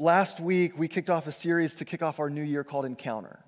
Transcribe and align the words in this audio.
last 0.00 0.40
week 0.40 0.78
we 0.78 0.88
kicked 0.88 1.10
off 1.10 1.26
a 1.26 1.32
series 1.32 1.74
to 1.76 1.84
kick 1.84 2.02
off 2.02 2.18
our 2.18 2.30
new 2.30 2.42
year 2.42 2.64
called 2.64 2.86
Encounter. 2.86 3.38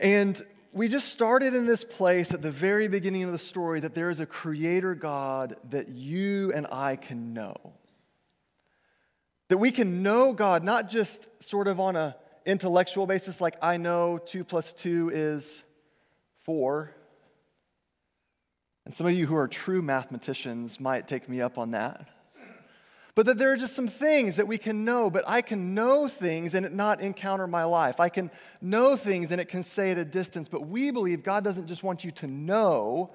And 0.00 0.40
we 0.72 0.88
just 0.88 1.12
started 1.12 1.54
in 1.54 1.66
this 1.66 1.84
place 1.84 2.32
at 2.32 2.40
the 2.40 2.50
very 2.50 2.88
beginning 2.88 3.24
of 3.24 3.32
the 3.32 3.38
story 3.38 3.80
that 3.80 3.94
there 3.94 4.08
is 4.08 4.20
a 4.20 4.26
creator 4.26 4.94
God 4.94 5.56
that 5.70 5.88
you 5.88 6.52
and 6.54 6.66
I 6.72 6.96
can 6.96 7.34
know. 7.34 7.56
That 9.48 9.58
we 9.58 9.70
can 9.70 10.02
know 10.02 10.32
God 10.32 10.64
not 10.64 10.88
just 10.88 11.28
sort 11.42 11.68
of 11.68 11.78
on 11.78 11.94
a 11.96 12.16
intellectual 12.46 13.06
basis, 13.06 13.40
like 13.40 13.56
I 13.60 13.76
know 13.76 14.18
two 14.18 14.44
plus 14.44 14.72
two 14.72 15.10
is 15.12 15.62
four. 16.44 16.94
And 18.86 18.94
some 18.94 19.06
of 19.06 19.12
you 19.12 19.26
who 19.26 19.36
are 19.36 19.48
true 19.48 19.82
mathematicians 19.82 20.80
might 20.80 21.06
take 21.06 21.28
me 21.28 21.42
up 21.42 21.58
on 21.58 21.72
that. 21.72 22.08
But 23.18 23.26
that 23.26 23.36
there 23.36 23.50
are 23.50 23.56
just 23.56 23.74
some 23.74 23.88
things 23.88 24.36
that 24.36 24.46
we 24.46 24.58
can 24.58 24.84
know, 24.84 25.10
but 25.10 25.24
I 25.26 25.42
can 25.42 25.74
know 25.74 26.06
things 26.06 26.54
and 26.54 26.64
it 26.64 26.72
not 26.72 27.00
encounter 27.00 27.48
my 27.48 27.64
life. 27.64 27.98
I 27.98 28.10
can 28.10 28.30
know 28.62 28.94
things 28.94 29.32
and 29.32 29.40
it 29.40 29.48
can 29.48 29.64
stay 29.64 29.90
at 29.90 29.98
a 29.98 30.04
distance. 30.04 30.46
But 30.46 30.68
we 30.68 30.92
believe 30.92 31.24
God 31.24 31.42
doesn't 31.42 31.66
just 31.66 31.82
want 31.82 32.04
you 32.04 32.12
to 32.12 32.28
know 32.28 33.10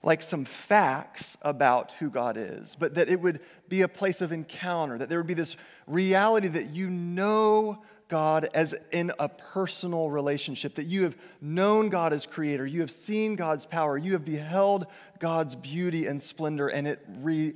like 0.00 0.22
some 0.22 0.44
facts 0.44 1.36
about 1.42 1.90
who 1.94 2.08
God 2.08 2.36
is, 2.36 2.76
but 2.78 2.94
that 2.94 3.08
it 3.08 3.20
would 3.20 3.40
be 3.68 3.80
a 3.80 3.88
place 3.88 4.20
of 4.20 4.30
encounter, 4.30 4.96
that 4.96 5.08
there 5.08 5.18
would 5.18 5.26
be 5.26 5.34
this 5.34 5.56
reality 5.88 6.46
that 6.46 6.68
you 6.68 6.88
know 6.88 7.82
God 8.06 8.48
as 8.54 8.76
in 8.92 9.10
a 9.18 9.28
personal 9.28 10.08
relationship, 10.08 10.76
that 10.76 10.86
you 10.86 11.02
have 11.02 11.16
known 11.40 11.88
God 11.88 12.12
as 12.12 12.26
creator, 12.26 12.64
you 12.64 12.78
have 12.78 12.92
seen 12.92 13.34
God's 13.34 13.66
power, 13.66 13.98
you 13.98 14.12
have 14.12 14.24
beheld 14.24 14.86
God's 15.18 15.56
beauty 15.56 16.06
and 16.06 16.22
splendor, 16.22 16.68
and 16.68 16.86
it 16.86 17.04
re, 17.18 17.54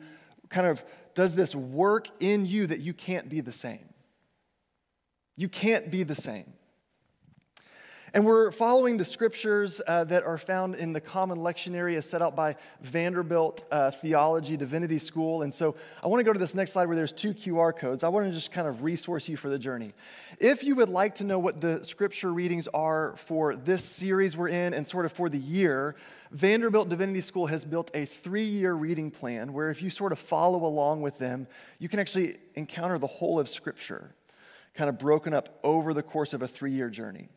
kind 0.48 0.66
of 0.66 0.82
does 1.16 1.34
this 1.34 1.55
work 1.55 2.09
in 2.20 2.47
you 2.47 2.69
that 2.69 2.80
you 2.80 2.93
can't 2.93 3.29
be 3.29 3.41
the 3.41 3.51
same. 3.51 3.88
You 5.34 5.48
can't 5.48 5.90
be 5.90 6.04
the 6.04 6.15
same. 6.15 6.52
And 8.16 8.24
we're 8.24 8.50
following 8.50 8.96
the 8.96 9.04
scriptures 9.04 9.82
uh, 9.86 10.04
that 10.04 10.22
are 10.22 10.38
found 10.38 10.76
in 10.76 10.95
the 10.95 11.02
common 11.02 11.36
lectionary 11.36 11.96
as 11.96 12.09
set 12.09 12.22
out 12.22 12.34
by 12.34 12.56
Vanderbilt 12.80 13.64
uh, 13.70 13.90
Theology 13.90 14.56
Divinity 14.56 14.96
School. 14.98 15.42
And 15.42 15.52
so 15.52 15.74
I 16.02 16.06
want 16.06 16.20
to 16.20 16.24
go 16.24 16.32
to 16.32 16.38
this 16.38 16.54
next 16.54 16.72
slide 16.72 16.87
where 16.87 16.96
there's 16.96 17.12
two 17.12 17.34
QR 17.34 17.76
codes. 17.76 18.02
I 18.02 18.09
want 18.09 18.26
to 18.26 18.32
just 18.32 18.52
kind 18.52 18.66
of 18.66 18.82
resource 18.82 19.28
you 19.28 19.37
for 19.37 19.50
the 19.50 19.59
journey. 19.59 19.92
If 20.40 20.64
you 20.64 20.76
would 20.76 20.88
like 20.88 21.16
to 21.16 21.24
know 21.24 21.38
what 21.38 21.60
the 21.60 21.84
scripture 21.84 22.32
readings 22.32 22.68
are 22.68 23.14
for 23.18 23.54
this 23.54 23.84
series 23.84 24.34
we're 24.34 24.48
in 24.48 24.72
and 24.72 24.88
sort 24.88 25.04
of 25.04 25.12
for 25.12 25.28
the 25.28 25.37
year, 25.37 25.94
Vanderbilt 26.30 26.88
Divinity 26.88 27.20
School 27.20 27.44
has 27.44 27.66
built 27.66 27.90
a 27.92 28.06
three 28.06 28.46
year 28.46 28.72
reading 28.72 29.10
plan 29.10 29.52
where 29.52 29.68
if 29.68 29.82
you 29.82 29.90
sort 29.90 30.12
of 30.12 30.18
follow 30.18 30.64
along 30.64 31.02
with 31.02 31.18
them, 31.18 31.46
you 31.78 31.90
can 31.90 32.00
actually 32.00 32.37
encounter 32.54 32.96
the 32.96 33.06
whole 33.06 33.38
of 33.38 33.46
scripture, 33.46 34.14
kind 34.72 34.88
of 34.88 34.98
broken 34.98 35.34
up 35.34 35.59
over 35.62 35.92
the 35.92 36.02
course 36.02 36.32
of 36.32 36.40
a 36.40 36.48
three 36.48 36.72
year 36.72 36.88
journey. 36.88 37.28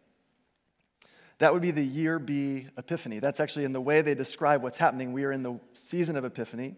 That 1.39 1.53
would 1.53 1.61
be 1.61 1.71
the 1.71 1.83
year 1.83 2.19
B 2.19 2.67
Epiphany. 2.77 3.19
That's 3.19 3.39
actually 3.39 3.63
in 3.65 3.71
the 3.71 3.81
way 3.81 4.01
they 4.01 4.13
describe 4.13 4.61
what's 4.61 4.77
happening. 4.77 5.13
We 5.13 5.23
are 5.23 5.31
in 5.31 5.41
the 5.41 5.57
season 5.73 6.17
of 6.17 6.25
Epiphany, 6.25 6.75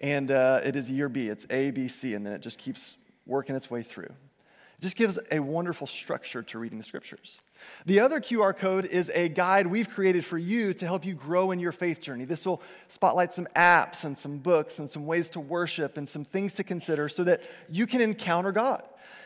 and 0.00 0.30
uh, 0.30 0.60
it 0.62 0.76
is 0.76 0.90
year 0.90 1.08
B. 1.08 1.28
It's 1.28 1.46
A, 1.48 1.70
B, 1.70 1.88
C, 1.88 2.14
and 2.14 2.24
then 2.24 2.34
it 2.34 2.42
just 2.42 2.58
keeps 2.58 2.96
working 3.26 3.56
its 3.56 3.70
way 3.70 3.82
through. 3.82 4.04
It 4.04 4.82
just 4.82 4.96
gives 4.96 5.18
a 5.30 5.40
wonderful 5.40 5.86
structure 5.86 6.42
to 6.42 6.58
reading 6.58 6.76
the 6.76 6.84
scriptures. 6.84 7.40
The 7.86 8.00
other 8.00 8.20
QR 8.20 8.54
code 8.54 8.84
is 8.84 9.10
a 9.14 9.30
guide 9.30 9.66
we've 9.66 9.88
created 9.88 10.22
for 10.22 10.36
you 10.36 10.74
to 10.74 10.84
help 10.84 11.06
you 11.06 11.14
grow 11.14 11.52
in 11.52 11.58
your 11.58 11.72
faith 11.72 12.02
journey. 12.02 12.26
This 12.26 12.44
will 12.44 12.60
spotlight 12.88 13.32
some 13.32 13.48
apps 13.56 14.04
and 14.04 14.18
some 14.18 14.36
books 14.36 14.80
and 14.80 14.90
some 14.90 15.06
ways 15.06 15.30
to 15.30 15.40
worship 15.40 15.96
and 15.96 16.06
some 16.06 16.26
things 16.26 16.52
to 16.54 16.64
consider 16.64 17.08
so 17.08 17.24
that 17.24 17.42
you 17.70 17.86
can 17.86 18.02
encounter 18.02 18.52
God. 18.52 18.82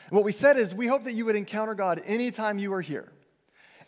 And 0.08 0.16
what 0.16 0.24
we 0.24 0.30
said 0.30 0.56
is 0.56 0.72
we 0.72 0.86
hope 0.86 1.02
that 1.02 1.14
you 1.14 1.24
would 1.24 1.36
encounter 1.36 1.74
God 1.74 2.00
anytime 2.06 2.60
you 2.60 2.72
are 2.72 2.82
here. 2.82 3.10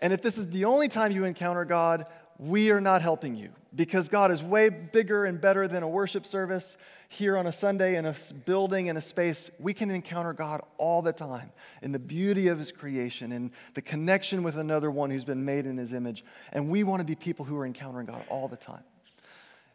And 0.01 0.13
if 0.13 0.23
this 0.23 0.39
is 0.39 0.49
the 0.49 0.65
only 0.65 0.89
time 0.89 1.13
you 1.13 1.25
encounter 1.25 1.65
God, 1.65 2.07
we 2.39 2.71
are 2.71 2.81
not 2.81 3.03
helping 3.03 3.37
you 3.37 3.51
because 3.75 4.09
God 4.09 4.33
is 4.33 4.43
way 4.43 4.71
bigger 4.71 5.27
and 5.27 5.39
better 5.39 5.69
than 5.69 5.83
a 5.83 5.89
worship 5.89 6.25
service 6.25 6.79
here 7.09 7.37
on 7.37 7.47
a 7.47 7.53
Sunday 7.53 7.97
in 7.97 8.07
a 8.07 8.15
building 8.47 8.87
in 8.87 8.97
a 8.97 9.01
space. 9.01 9.51
We 9.59 9.75
can 9.75 9.91
encounter 9.91 10.33
God 10.33 10.63
all 10.79 11.03
the 11.03 11.13
time 11.13 11.53
in 11.83 11.93
the 11.93 11.99
beauty 11.99 12.49
of 12.49 12.59
His 12.59 12.73
creation 12.73 13.33
and 13.33 13.51
the 13.75 13.83
connection 13.83 14.43
with 14.43 14.57
another 14.57 14.91
one 14.91 15.11
who's 15.11 15.25
been 15.25 15.45
made 15.45 15.67
in 15.67 15.77
His 15.77 15.93
image. 15.93 16.25
And 16.53 16.71
we 16.71 16.83
want 16.83 17.01
to 17.01 17.07
be 17.07 17.15
people 17.15 17.45
who 17.45 17.57
are 17.59 17.67
encountering 17.67 18.07
God 18.07 18.25
all 18.31 18.49
the 18.49 18.57
time. 18.57 18.85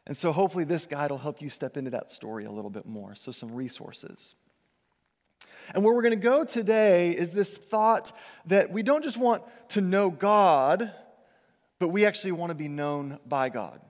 And 0.07 0.17
so 0.17 0.31
hopefully 0.31 0.65
this 0.65 0.85
guide 0.85 1.11
will 1.11 1.17
help 1.17 1.41
you 1.41 1.49
step 1.49 1.77
into 1.77 1.91
that 1.91 2.09
story 2.09 2.45
a 2.45 2.51
little 2.51 2.69
bit 2.69 2.85
more. 2.85 3.15
So, 3.15 3.31
some 3.31 3.53
resources. 3.53 4.35
And 5.73 5.83
where 5.83 5.93
we're 5.93 6.01
going 6.01 6.11
to 6.11 6.15
go 6.17 6.43
today 6.43 7.11
is 7.11 7.31
this 7.31 7.57
thought 7.57 8.11
that 8.45 8.71
we 8.71 8.83
don't 8.83 9.03
just 9.03 9.17
want 9.17 9.43
to 9.69 9.81
know 9.81 10.09
God, 10.09 10.91
but 11.79 11.89
we 11.89 12.05
actually 12.05 12.33
want 12.33 12.51
to 12.51 12.55
be 12.55 12.67
known 12.67 13.19
by 13.25 13.49
God. 13.49 13.81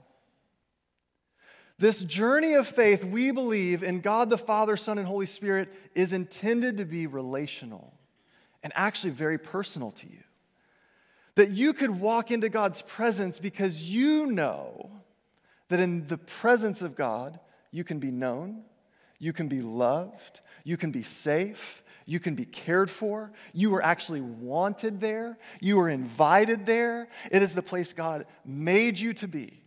This 1.77 2.01
journey 2.03 2.53
of 2.53 2.67
faith, 2.67 3.03
we 3.03 3.31
believe 3.31 3.83
in 3.83 3.99
God 3.99 4.29
the 4.29 4.37
Father, 4.37 4.77
Son, 4.77 4.97
and 4.97 5.07
Holy 5.07 5.25
Spirit, 5.25 5.73
is 5.93 6.13
intended 6.13 6.77
to 6.77 6.85
be 6.85 7.05
relational 7.05 7.93
and 8.63 8.71
actually 8.75 9.11
very 9.11 9.37
personal 9.37 9.91
to 9.91 10.07
you. 10.07 10.23
That 11.35 11.49
you 11.49 11.73
could 11.73 11.91
walk 11.91 12.31
into 12.31 12.47
God's 12.47 12.81
presence 12.81 13.39
because 13.39 13.83
you 13.83 14.27
know 14.27 14.89
that 15.67 15.81
in 15.81 16.07
the 16.07 16.17
presence 16.17 16.81
of 16.81 16.95
God, 16.95 17.39
you 17.71 17.83
can 17.83 17.99
be 17.99 18.09
known, 18.09 18.63
you 19.19 19.33
can 19.33 19.47
be 19.47 19.61
loved, 19.61 20.41
you 20.63 20.77
can 20.77 20.91
be 20.91 21.03
safe. 21.03 21.81
You 22.07 22.19
can 22.19 22.35
be 22.35 22.45
cared 22.45 22.91
for. 22.91 23.31
You 23.51 23.73
are 23.73 23.83
actually 23.83 24.21
wanted 24.21 25.01
there. 25.01 25.39
You 25.59 25.79
are 25.79 25.89
invited 25.89 26.65
there. 26.67 27.07
It 27.31 27.41
is 27.41 27.55
the 27.55 27.63
place 27.63 27.93
God 27.93 28.27
made 28.45 28.99
you 28.99 29.13
to 29.15 29.27
be. 29.27 29.63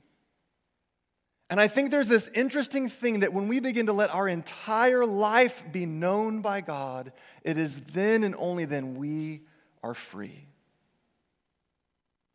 And 1.50 1.58
I 1.58 1.66
think 1.66 1.90
there's 1.90 2.08
this 2.08 2.28
interesting 2.28 2.88
thing 2.88 3.20
that 3.20 3.32
when 3.32 3.48
we 3.48 3.58
begin 3.58 3.86
to 3.86 3.92
let 3.92 4.14
our 4.14 4.28
entire 4.28 5.06
life 5.06 5.64
be 5.72 5.86
known 5.86 6.42
by 6.42 6.60
God, 6.60 7.12
it 7.42 7.56
is 7.56 7.80
then 7.80 8.22
and 8.22 8.36
only 8.38 8.66
then 8.66 8.96
we 8.96 9.42
are 9.82 9.94
free. 9.94 10.46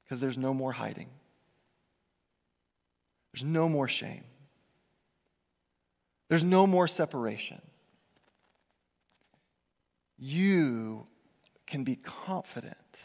Because 0.04 0.20
there's 0.20 0.38
no 0.38 0.54
more 0.54 0.72
hiding, 0.72 1.10
there's 3.32 3.44
no 3.44 3.70
more 3.70 3.88
shame, 3.88 4.24
there's 6.34 6.44
no 6.44 6.66
more 6.66 6.88
separation 6.88 7.62
you 10.18 11.06
can 11.68 11.84
be 11.84 11.96
confident 11.96 13.02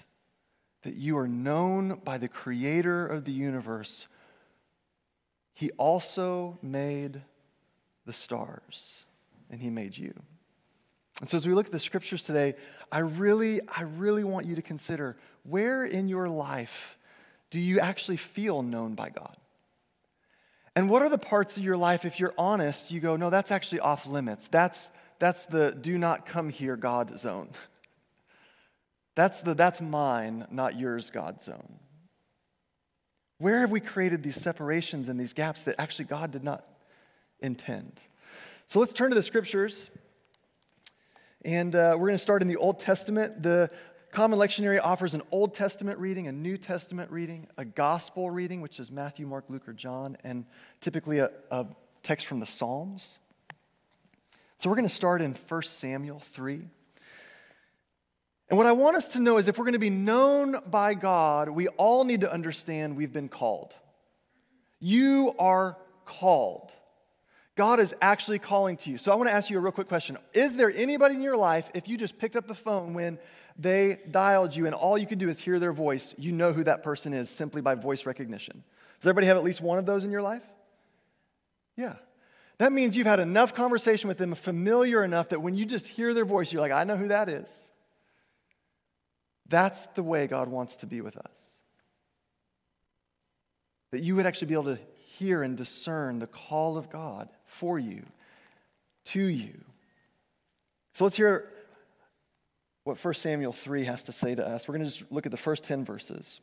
that 0.81 0.95
you 0.95 1.19
are 1.19 1.29
known 1.29 2.01
by 2.05 2.17
the 2.17 2.27
creator 2.27 3.07
of 3.07 3.27
the 3.27 3.33
universe. 3.33 4.07
He 5.53 5.71
also 5.73 6.57
made 6.63 7.21
the 8.07 8.15
stars, 8.15 9.05
and 9.51 9.61
he 9.61 9.69
made 9.69 9.99
you. 9.99 10.15
And 11.21 11.29
so 11.29 11.37
as 11.37 11.47
we 11.47 11.53
look 11.53 11.67
at 11.67 11.73
the 11.73 11.79
scriptures 11.79 12.23
today, 12.23 12.55
I 12.91 13.01
really, 13.01 13.61
I 13.69 13.83
really 13.83 14.25
want 14.25 14.47
you 14.47 14.55
to 14.55 14.63
consider 14.63 15.19
where 15.43 15.85
in 15.85 16.09
your 16.09 16.31
life 16.31 16.97
do 17.51 17.61
you 17.61 17.79
actually 17.79 18.17
feel 18.17 18.63
known 18.63 18.95
by 18.95 19.11
God? 19.11 19.37
And 20.79 20.89
what 20.89 21.03
are 21.03 21.09
the 21.09 21.19
parts 21.19 21.57
of 21.57 21.65
your 21.65 21.77
life, 21.77 22.05
if 22.05 22.21
you're 22.21 22.35
honest, 22.39 22.93
you 22.93 23.01
go, 23.01 23.17
no, 23.17 23.31
that's 23.31 23.51
actually 23.51 23.81
off 23.81 24.07
limits. 24.07 24.47
That's 24.47 24.93
that's 25.19 25.45
the 25.47 25.73
do 25.73 25.99
not 25.99 26.25
come 26.25 26.51
here 26.51 26.77
God 26.77 27.19
zone. 27.19 27.49
That's 29.17 29.41
the 29.41 29.55
that's 29.55 29.81
mine, 29.81 30.47
not 30.53 30.79
yours 30.79 31.11
God 31.11 31.43
zone. 31.43 31.81
Where 33.39 33.63
have 33.63 33.73
we 33.73 33.81
created 33.81 34.23
these 34.23 34.41
separations 34.41 35.09
and 35.09 35.19
these 35.19 35.33
gaps 35.33 35.63
that 35.63 35.75
actually 35.81 36.05
God 36.05 36.31
did 36.31 36.45
not 36.45 36.65
intend? 37.41 38.01
So 38.69 38.79
let's 38.79 38.93
turn 38.93 39.11
to 39.11 39.17
the 39.17 39.23
scriptures. 39.25 39.91
And 41.45 41.75
uh, 41.75 41.97
we're 41.99 42.07
going 42.07 42.15
to 42.15 42.19
start 42.19 42.43
in 42.43 42.47
the 42.47 42.57
Old 42.57 42.79
Testament. 42.79 43.43
The 43.43 43.73
Common 44.11 44.39
Lectionary 44.39 44.81
offers 44.83 45.15
an 45.15 45.23
Old 45.31 45.53
Testament 45.53 45.99
reading, 45.99 46.29
a 46.29 46.33
New 46.33 46.57
Testament 46.57 47.11
reading, 47.11 47.47
a 47.59 47.65
Gospel 47.65 48.31
reading, 48.31 48.63
which 48.63 48.81
is 48.81 48.91
Matthew, 48.91 49.27
Mark, 49.27 49.45
Luke, 49.49 49.69
or 49.69 49.75
John, 49.75 50.17
and 50.25 50.47
typically 50.81 51.19
a, 51.19 51.31
a 51.51 51.67
text 52.03 52.27
from 52.27 52.41
the 52.41 52.47
Psalms. 52.47 53.19
So 54.57 54.71
we're 54.71 54.77
going 54.77 54.89
to 54.89 54.95
start 54.95 55.21
in 55.21 55.37
1 55.49 55.63
Samuel 55.63 56.21
3. 56.33 56.63
And 58.49 58.57
what 58.57 58.67
I 58.67 58.73
want 58.73 58.97
us 58.97 59.09
to 59.09 59.21
know 59.21 59.37
is 59.37 59.47
if 59.47 59.59
we're 59.59 59.67
going 59.67 59.75
to 59.75 59.79
be 59.79 59.91
known 59.91 60.57
by 60.67 60.95
God, 60.95 61.51
we 61.51 61.69
all 61.69 62.05
need 62.05 62.23
to 62.23 62.33
understand 62.33 62.97
we've 62.97 63.13
been 63.13 63.29
called. 63.29 63.75
You 64.81 65.35
are 65.39 65.77
called. 66.07 66.73
God 67.57 67.81
is 67.81 67.95
actually 68.01 68.39
calling 68.39 68.77
to 68.79 68.91
you. 68.91 68.99
So 68.99 69.11
I 69.11 69.17
want 69.17 69.29
to 69.29 69.35
ask 69.35 69.51
you 69.51 69.59
a 69.59 69.61
real 69.61 69.73
quick 69.73 69.89
question. 69.89 70.17
Is 70.33 70.57
there 70.57 70.71
anybody 70.71 71.17
in 71.17 71.21
your 71.21 71.37
life, 71.37 71.69
if 71.75 71.89
you 71.89 71.97
just 71.97 72.17
picked 72.17 72.37
up 72.37 72.47
the 72.47 72.55
phone 72.55 72.95
when 72.95 73.19
they 73.59 73.99
dialed 74.11 74.55
you 74.55 74.67
and 74.67 74.75
all 74.75 74.97
you 74.97 75.07
could 75.07 75.19
do 75.19 75.29
is 75.29 75.41
hear 75.41 75.59
their 75.59 75.73
voice, 75.73 76.15
you 76.17 76.33
know 76.33 76.53
who 76.53 76.65
that 76.65 76.83
person 76.83 77.13
is 77.13 77.29
simply 77.29 77.61
by 77.61 77.75
voice 77.75 78.07
recognition? 78.07 78.63
Does 79.01 79.09
everybody 79.09 79.27
have 79.27 79.37
at 79.37 79.45
least 79.45 79.61
one 79.61 79.79
of 79.79 79.87
those 79.87 80.05
in 80.05 80.11
your 80.11 80.23
life? 80.23 80.45
Yeah. 81.77 81.97
That 82.59 82.73
means 82.73 82.97
you've 82.97 83.07
had 83.07 83.21
enough 83.21 83.55
conversation 83.55 84.09
with 84.09 84.19
them, 84.19 84.35
familiar 84.35 85.05
enough 85.05 85.29
that 85.31 85.41
when 85.41 85.55
you 85.55 85.65
just 85.65 85.87
hear 85.87 86.13
their 86.15 86.25
voice, 86.25 86.53
you're 86.53 86.63
like, 86.63 86.73
I 86.73 86.85
know 86.85 86.97
who 86.97 87.09
that 87.09 87.29
is. 87.29 87.73
That's 89.49 89.87
the 89.95 90.03
way 90.03 90.27
God 90.27 90.49
wants 90.49 90.79
to 90.79 90.87
be 90.87 91.01
with 91.01 91.17
us. 91.17 91.51
That 93.93 94.01
you 94.01 94.17
would 94.17 94.27
actually 94.27 94.49
be 94.49 94.55
able 94.55 94.77
to 94.77 94.79
hear 95.17 95.43
and 95.43 95.57
discern 95.57 96.19
the 96.19 96.27
call 96.27 96.77
of 96.77 96.91
God 96.91 97.29
for 97.47 97.79
you, 97.79 98.05
to 99.07 99.23
you. 99.23 99.65
So 100.93 101.05
let's 101.05 101.17
hear 101.17 101.49
what 102.89 103.05
1 103.05 103.15
Samuel 103.15 103.53
3 103.53 103.85
has 103.85 104.05
to 104.05 104.13
say 104.13 104.35
to 104.35 104.49
us. 104.49 104.67
We're 104.67 104.79
going 104.79 104.89
to 104.89 104.91
just 104.91 105.13
look 105.13 105.27
at 105.27 105.31
the 105.31 105.37
first 105.37 105.63
10 105.65 105.85
verses. 105.85 106.41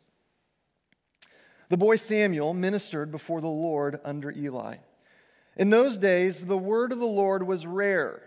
The 1.69 1.77
boy 1.77 1.95
Samuel 1.95 2.53
ministered 2.53 3.11
before 3.11 3.41
the 3.41 3.47
Lord 3.47 3.99
under 4.05 4.31
Eli. 4.31 4.77
In 5.57 5.71
those 5.71 5.97
days, 5.97 6.45
the 6.45 6.57
word 6.57 6.91
of 6.91 6.99
the 6.99 7.05
Lord 7.07 7.47
was 7.47 7.65
rare. 7.65 8.21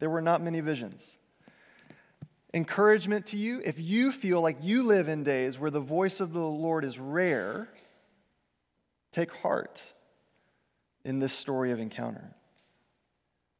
There 0.00 0.08
were 0.08 0.22
not 0.22 0.40
many 0.40 0.60
visions. 0.60 1.18
Encouragement 2.54 3.26
to 3.26 3.36
you 3.36 3.60
if 3.62 3.78
you 3.78 4.10
feel 4.10 4.40
like 4.40 4.56
you 4.62 4.82
live 4.82 5.08
in 5.08 5.24
days 5.24 5.58
where 5.58 5.70
the 5.70 5.80
voice 5.80 6.20
of 6.20 6.32
the 6.32 6.40
Lord 6.40 6.84
is 6.84 6.98
rare, 6.98 7.68
take 9.12 9.30
heart 9.30 9.84
in 11.04 11.18
this 11.18 11.34
story 11.34 11.70
of 11.70 11.80
encounter. 11.80 12.34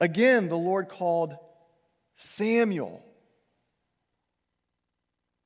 Again, 0.00 0.48
the 0.48 0.56
Lord 0.56 0.88
called 0.88 1.36
Samuel. 2.16 3.02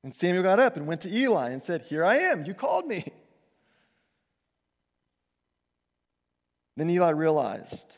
And 0.03 0.15
Samuel 0.15 0.43
got 0.43 0.59
up 0.59 0.77
and 0.77 0.87
went 0.87 1.01
to 1.01 1.13
Eli 1.13 1.49
and 1.49 1.61
said, 1.61 1.81
Here 1.83 2.05
I 2.05 2.17
am, 2.17 2.45
you 2.45 2.53
called 2.53 2.85
me. 2.87 3.05
Then 6.77 6.89
Eli 6.89 7.09
realized, 7.09 7.97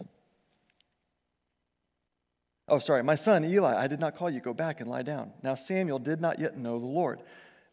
Oh, 2.68 2.80
sorry, 2.80 3.04
my 3.04 3.16
son 3.16 3.44
Eli, 3.44 3.76
I 3.76 3.88
did 3.88 4.00
not 4.00 4.16
call 4.16 4.30
you. 4.30 4.40
Go 4.40 4.54
back 4.54 4.80
and 4.80 4.90
lie 4.90 5.04
down. 5.04 5.34
Now 5.44 5.56
Samuel 5.56 6.00
did 6.00 6.22
not 6.22 6.40
yet 6.40 6.58
know 6.58 6.80
the 6.80 6.86
Lord. 6.86 7.22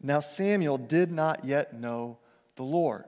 Now 0.03 0.21
Samuel 0.21 0.77
did 0.77 1.11
not 1.11 1.45
yet 1.45 1.73
know 1.73 2.19
the 2.57 2.65
Lord. 2.65 3.05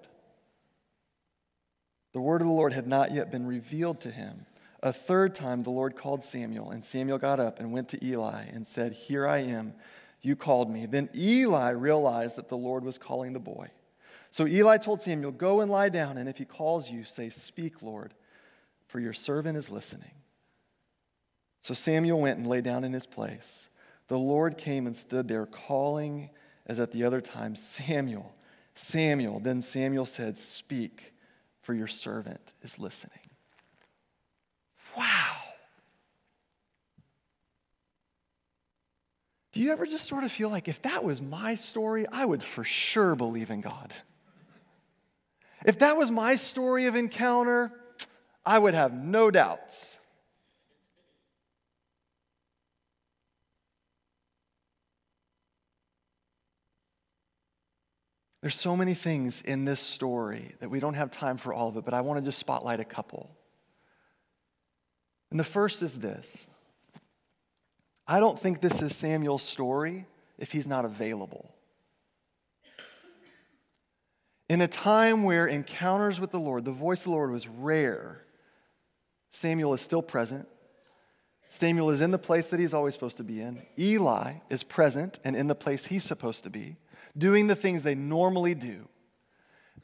The 2.13 2.21
word 2.21 2.41
of 2.41 2.47
the 2.47 2.53
Lord 2.53 2.73
had 2.73 2.87
not 2.87 3.13
yet 3.13 3.31
been 3.31 3.47
revealed 3.47 4.01
to 4.03 4.11
him. 4.11 4.47
A 4.83 4.93
third 4.93 5.35
time 5.35 5.63
the 5.63 5.71
Lord 5.71 5.95
called 5.95 6.23
Samuel, 6.23 6.71
and 6.71 6.85
Samuel 6.85 7.19
got 7.19 7.39
up 7.39 7.61
and 7.61 7.73
went 7.73 7.89
to 7.91 8.05
Eli 8.05 8.45
and 8.45 8.67
said, 8.67 8.93
Here 8.93 9.27
I 9.27 9.39
am 9.39 9.75
you 10.23 10.37
called 10.37 10.71
me. 10.71 10.87
Then 10.87 11.09
Eli 11.15 11.71
realized 11.71 12.37
that 12.37 12.49
the 12.49 12.57
Lord 12.57 12.85
was 12.85 12.99
calling 12.99 13.33
the 13.33 13.39
boy. 13.39 13.69
So 14.31 14.47
Eli 14.47 14.79
told 14.79 15.03
Samuel, 15.03 15.33
Go 15.33 15.61
and 15.61 15.71
lie 15.71 15.89
down, 15.89 16.17
and 16.17 16.29
if 16.29 16.39
he 16.39 16.45
calls 16.45 16.91
you, 16.91 17.05
say, 17.05 17.29
Speak, 17.29 17.83
Lord, 17.83 18.15
for 18.87 19.01
your 19.01 19.13
servant 19.13 19.57
is 19.57 19.71
listening. 19.71 20.13
So 21.61 21.75
Samuel 21.75 22.21
went 22.21 22.39
and 22.39 22.47
lay 22.47 22.61
down 22.61 22.85
in 22.85 22.93
his 22.93 23.07
place. 23.07 23.69
The 24.09 24.19
Lord 24.19 24.57
came 24.57 24.87
and 24.87 24.97
stood 24.97 25.29
there, 25.29 25.47
calling 25.47 26.31
as 26.67 26.81
at 26.81 26.93
the 26.93 27.05
other 27.05 27.21
time, 27.21 27.55
Samuel, 27.55 28.35
Samuel. 28.75 29.41
Then 29.41 29.61
Samuel 29.61 30.07
said, 30.07 30.39
Speak, 30.39 31.13
for 31.61 31.75
your 31.75 31.87
servant 31.87 32.55
is 32.63 32.79
listening. 32.79 33.30
Do 39.53 39.61
you 39.61 39.73
ever 39.73 39.85
just 39.85 40.07
sort 40.07 40.25
of 40.25 40.31
feel 40.31 40.49
like 40.49 40.69
if 40.69 40.83
that 40.83 41.03
was 41.05 41.21
my 41.21 41.57
story, 41.57 42.07
I 42.11 42.25
would 42.25 42.43
for 42.43 42.63
sure 42.63 43.15
believe 43.17 43.51
in 43.51 43.61
God? 43.61 43.93
If 45.67 45.81
that 45.81 45.97
was 45.97 46.11
my 46.11 46.37
story 46.37 46.87
of 46.87 46.95
encounter, 46.95 47.73
I 48.47 48.59
would 48.59 48.75
have 48.75 48.93
no 48.93 49.31
doubts. 49.31 49.99
There's 58.41 58.59
so 58.59 58.75
many 58.75 58.95
things 58.95 59.43
in 59.43 59.67
this 59.67 59.81
story 59.81 60.55
that 60.61 60.71
we 60.71 60.81
don't 60.81 60.95
have 60.95 61.11
time 61.11 61.37
for 61.37 61.53
all 61.53 61.69
of 61.69 61.77
it, 61.77 61.85
but 61.85 61.93
I 61.93 62.01
want 62.01 62.21
to 62.21 62.25
just 62.25 62.39
spotlight 62.39 62.81
a 62.81 62.85
couple. 62.85 63.31
And 65.31 65.39
the 65.39 65.45
first 65.45 65.83
is 65.83 65.99
this 65.99 66.47
I 68.11 68.19
don't 68.19 68.37
think 68.37 68.61
this 68.61 68.83
is 68.83 68.97
Samuel's 68.97 69.45
story 69.45 70.05
if 70.37 70.51
he's 70.51 70.67
not 70.67 70.85
available. 70.85 71.49
In 74.49 74.61
a 74.61 74.67
time 74.67 75.23
where 75.23 75.47
encounters 75.47 76.21
with 76.21 76.33
the 76.33 76.41
Lord, 76.41 76.65
the 76.65 76.73
voice 76.73 77.03
of 77.03 77.05
the 77.05 77.11
Lord 77.11 77.31
was 77.31 77.47
rare, 77.47 78.25
Samuel 79.31 79.75
is 79.75 79.81
still 79.81 80.03
present. 80.03 80.49
Samuel 81.51 81.91
is 81.91 82.01
in 82.01 82.11
the 82.11 82.19
place 82.19 82.49
that 82.49 82.59
he's 82.59 82.75
always 82.75 82.95
supposed 82.95 83.19
to 83.19 83.23
be 83.23 83.41
in. 83.41 83.63
Eli 83.79 84.39
is 84.51 84.65
present 84.65 85.21
and 85.23 85.37
in 85.37 85.47
the 85.47 85.55
place 85.55 85.87
he's 85.87 86.03
supposed 86.03 86.43
to 86.43 86.51
be, 86.51 86.75
doing 87.17 87.47
the 87.47 87.55
things 87.55 87.85
they 87.85 87.95
normally 87.95 88.57
do. 88.57 88.89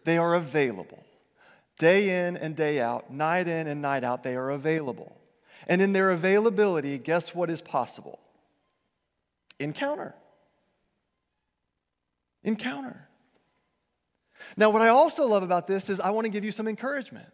They 0.02 0.18
are 0.18 0.34
available. 0.34 1.04
Day 1.78 2.26
in 2.26 2.36
and 2.36 2.56
day 2.56 2.80
out, 2.80 3.08
night 3.08 3.46
in 3.46 3.68
and 3.68 3.80
night 3.80 4.02
out, 4.02 4.24
they 4.24 4.34
are 4.34 4.50
available. 4.50 5.16
And 5.66 5.82
in 5.82 5.92
their 5.92 6.10
availability, 6.10 6.98
guess 6.98 7.34
what 7.34 7.50
is 7.50 7.60
possible? 7.60 8.20
Encounter. 9.58 10.14
Encounter. 12.44 13.08
Now, 14.56 14.70
what 14.70 14.82
I 14.82 14.88
also 14.88 15.26
love 15.26 15.42
about 15.42 15.66
this 15.66 15.90
is 15.90 15.98
I 15.98 16.10
want 16.10 16.26
to 16.26 16.30
give 16.30 16.44
you 16.44 16.52
some 16.52 16.68
encouragement. 16.68 17.26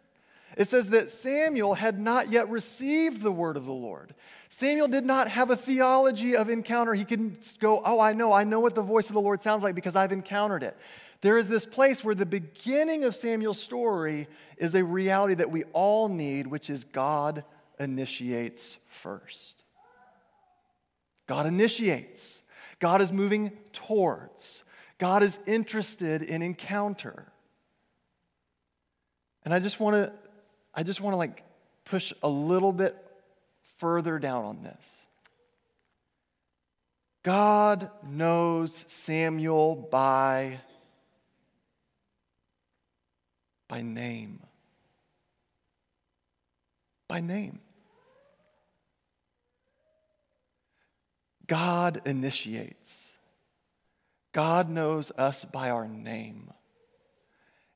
It 0.57 0.69
says 0.69 0.91
that 0.91 1.11
Samuel 1.11 1.75
had 1.75 1.99
not 1.99 2.31
yet 2.31 2.49
received 2.49 3.23
the 3.23 3.33
word 3.33 3.57
of 3.57 3.65
the 3.65 3.73
Lord. 3.73 4.15
Samuel 4.51 4.89
did 4.89 5.05
not 5.05 5.29
have 5.29 5.51
a 5.51 5.57
theology 5.57 6.37
of 6.37 6.51
encounter. 6.51 6.93
He 6.93 7.05
couldn't 7.05 7.55
go, 7.59 7.81
Oh, 7.85 8.01
I 8.01 8.13
know, 8.13 8.33
I 8.33 8.45
know 8.45 8.61
what 8.61 8.75
the 8.75 8.83
voice 8.83 9.09
of 9.09 9.15
the 9.15 9.21
Lord 9.21 9.41
sounds 9.41 9.63
like 9.63 9.75
because 9.75 9.97
I've 9.97 10.13
encountered 10.13 10.63
it. 10.63 10.77
There 11.23 11.39
is 11.39 11.49
this 11.49 11.65
place 11.65 12.05
where 12.05 12.15
the 12.15 12.27
beginning 12.27 13.05
of 13.05 13.15
Samuel's 13.15 13.61
story 13.61 14.27
is 14.59 14.75
a 14.75 14.85
reality 14.85 15.35
that 15.35 15.51
we 15.51 15.65
all 15.73 16.09
need, 16.09 16.47
which 16.47 16.69
is 16.69 16.85
God 16.85 17.45
initiates 17.83 18.79
first. 18.89 19.65
God 21.27 21.47
initiates. 21.47 22.43
God 22.79 23.01
is 23.01 23.13
moving 23.13 23.53
towards. 23.73 24.65
God 24.99 25.23
is 25.23 25.39
interested 25.47 26.23
in 26.23 26.43
encounter. 26.43 27.27
And 29.45 29.53
I 29.53 29.59
just 29.59 29.81
want 29.81 29.97
to 29.97 30.13
I 30.75 30.83
just 30.83 31.01
want 31.01 31.13
to 31.13 31.19
like 31.19 31.43
push 31.85 32.13
a 32.23 32.29
little 32.29 32.73
bit 32.73 32.97
further 33.79 34.19
down 34.19 34.45
on 34.45 34.63
this. 34.63 34.97
God 37.23 37.91
knows 38.05 38.85
Samuel 38.89 39.77
by 39.91 40.61
by 43.69 43.83
name. 43.83 44.41
By 47.09 47.21
name. 47.21 47.61
God 51.47 52.01
initiates. 52.05 53.11
God 54.33 54.71
knows 54.71 55.13
us 55.17 55.45
by 55.45 55.71
our 55.71 55.87
name. 55.87 56.53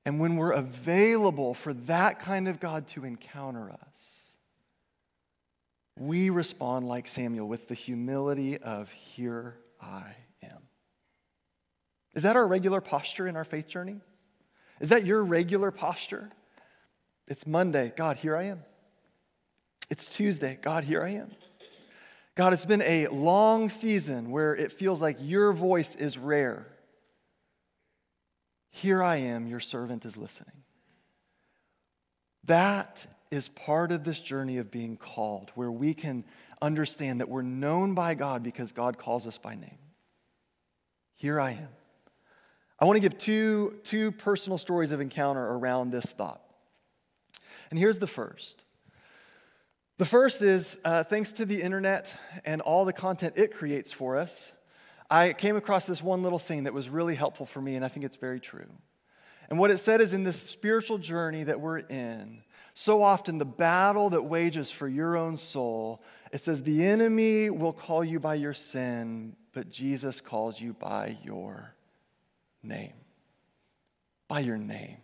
And 0.05 0.21
when 0.21 0.37
we're 0.37 0.53
available 0.53 1.53
for 1.53 1.75
that 1.75 2.21
kind 2.21 2.49
of 2.49 2.61
God 2.61 2.87
to 2.89 3.05
encounter 3.05 3.71
us, 3.71 4.37
we 5.99 6.31
respond 6.31 6.87
like 6.87 7.07
Samuel 7.07 7.49
with 7.49 7.69
the 7.69 7.75
humility 7.75 8.59
of, 8.59 8.91
Here 8.91 9.57
I 9.81 10.15
am. 10.43 10.63
Is 12.15 12.23
that 12.23 12.37
our 12.37 12.47
regular 12.47 12.81
posture 12.81 13.27
in 13.27 13.37
our 13.37 13.45
faith 13.45 13.67
journey? 13.67 14.01
Is 14.81 14.91
that 14.91 15.07
your 15.07 15.25
regular 15.25 15.71
posture? 15.71 16.31
It's 17.27 17.47
Monday, 17.47 17.93
God, 17.97 18.19
here 18.19 18.37
I 18.37 18.45
am. 18.45 18.63
It's 19.91 20.09
Tuesday, 20.09 20.59
God, 20.61 20.85
here 20.85 21.03
I 21.03 21.11
am. 21.11 21.31
God, 22.37 22.53
it's 22.53 22.67
been 22.67 22.83
a 22.83 23.09
long 23.09 23.71
season 23.71 24.31
where 24.31 24.55
it 24.55 24.71
feels 24.71 25.01
like 25.01 25.17
your 25.21 25.55
voice 25.55 25.95
is 25.95 26.19
rare. 26.19 26.67
Here 28.71 29.03
I 29.03 29.17
am, 29.17 29.47
your 29.47 29.59
servant 29.59 30.05
is 30.05 30.19
listening. 30.19 30.53
That 32.45 33.07
is 33.31 33.49
part 33.49 33.91
of 33.91 34.05
this 34.05 34.21
journey 34.21 34.59
of 34.59 34.71
being 34.71 34.99
called, 34.99 35.51
where 35.55 35.73
we 35.73 35.95
can 35.95 36.25
understand 36.61 37.21
that 37.21 37.29
we're 37.31 37.41
known 37.41 37.95
by 37.95 38.15
God 38.15 38.43
because 38.43 38.71
God 38.71 38.99
calls 38.99 39.27
us 39.27 39.39
by 39.39 39.55
name. 39.55 39.79
Here 41.15 41.41
I 41.41 41.53
am. 41.53 41.69
I 42.79 42.85
want 42.85 42.97
to 42.97 43.01
give 43.01 43.17
two, 43.17 43.81
two 43.83 44.13
personal 44.13 44.59
stories 44.59 44.93
of 44.93 45.01
encounter 45.01 45.43
around 45.43 45.91
this 45.91 46.05
thought. 46.05 46.43
And 47.71 47.79
here's 47.79 47.99
the 47.99 48.07
first. 48.07 48.65
The 49.99 50.05
first 50.05 50.43
is 50.43 50.79
uh, 50.85 51.05
thanks 51.05 51.33
to 51.33 51.47
the 51.47 51.63
internet 51.63 52.15
and 52.45 52.61
all 52.61 52.85
the 52.85 52.93
content 52.93 53.35
it 53.37 53.55
creates 53.55 53.93
for 53.93 54.19
us, 54.19 54.53
I 55.09 55.33
came 55.33 55.57
across 55.57 55.87
this 55.87 56.03
one 56.03 56.23
little 56.23 56.39
thing 56.39 56.65
that 56.65 56.75
was 56.75 56.91
really 56.91 57.15
helpful 57.15 57.47
for 57.47 57.63
me, 57.63 57.77
and 57.77 57.85
I 57.85 57.89
think 57.89 58.05
it's 58.05 58.17
very 58.17 58.41
true. 58.41 58.69
And 59.49 59.59
what 59.59 59.71
it 59.71 59.79
said 59.79 60.03
is 60.03 60.13
in 60.13 60.23
this 60.23 60.41
spiritual 60.41 60.99
journey 60.99 61.45
that 61.45 61.61
we're 61.61 61.79
in, 61.79 62.43
so 62.75 63.03
often 63.03 63.39
the 63.39 63.47
battle 63.47 64.11
that 64.11 64.23
wages 64.23 64.71
for 64.71 64.87
your 64.87 65.17
own 65.17 65.39
soul, 65.39 66.03
it 66.31 66.43
says 66.43 66.63
the 66.63 66.85
enemy 66.85 67.49
will 67.49 67.73
call 67.73 68.05
you 68.05 68.21
by 68.21 68.35
your 68.35 68.53
sin, 68.53 69.35
but 69.53 69.71
Jesus 69.71 70.21
calls 70.21 70.61
you 70.61 70.75
by 70.75 71.17
your 71.23 71.75
name. 72.63 72.93
By 74.29 74.41
your 74.41 74.59
name. 74.59 74.99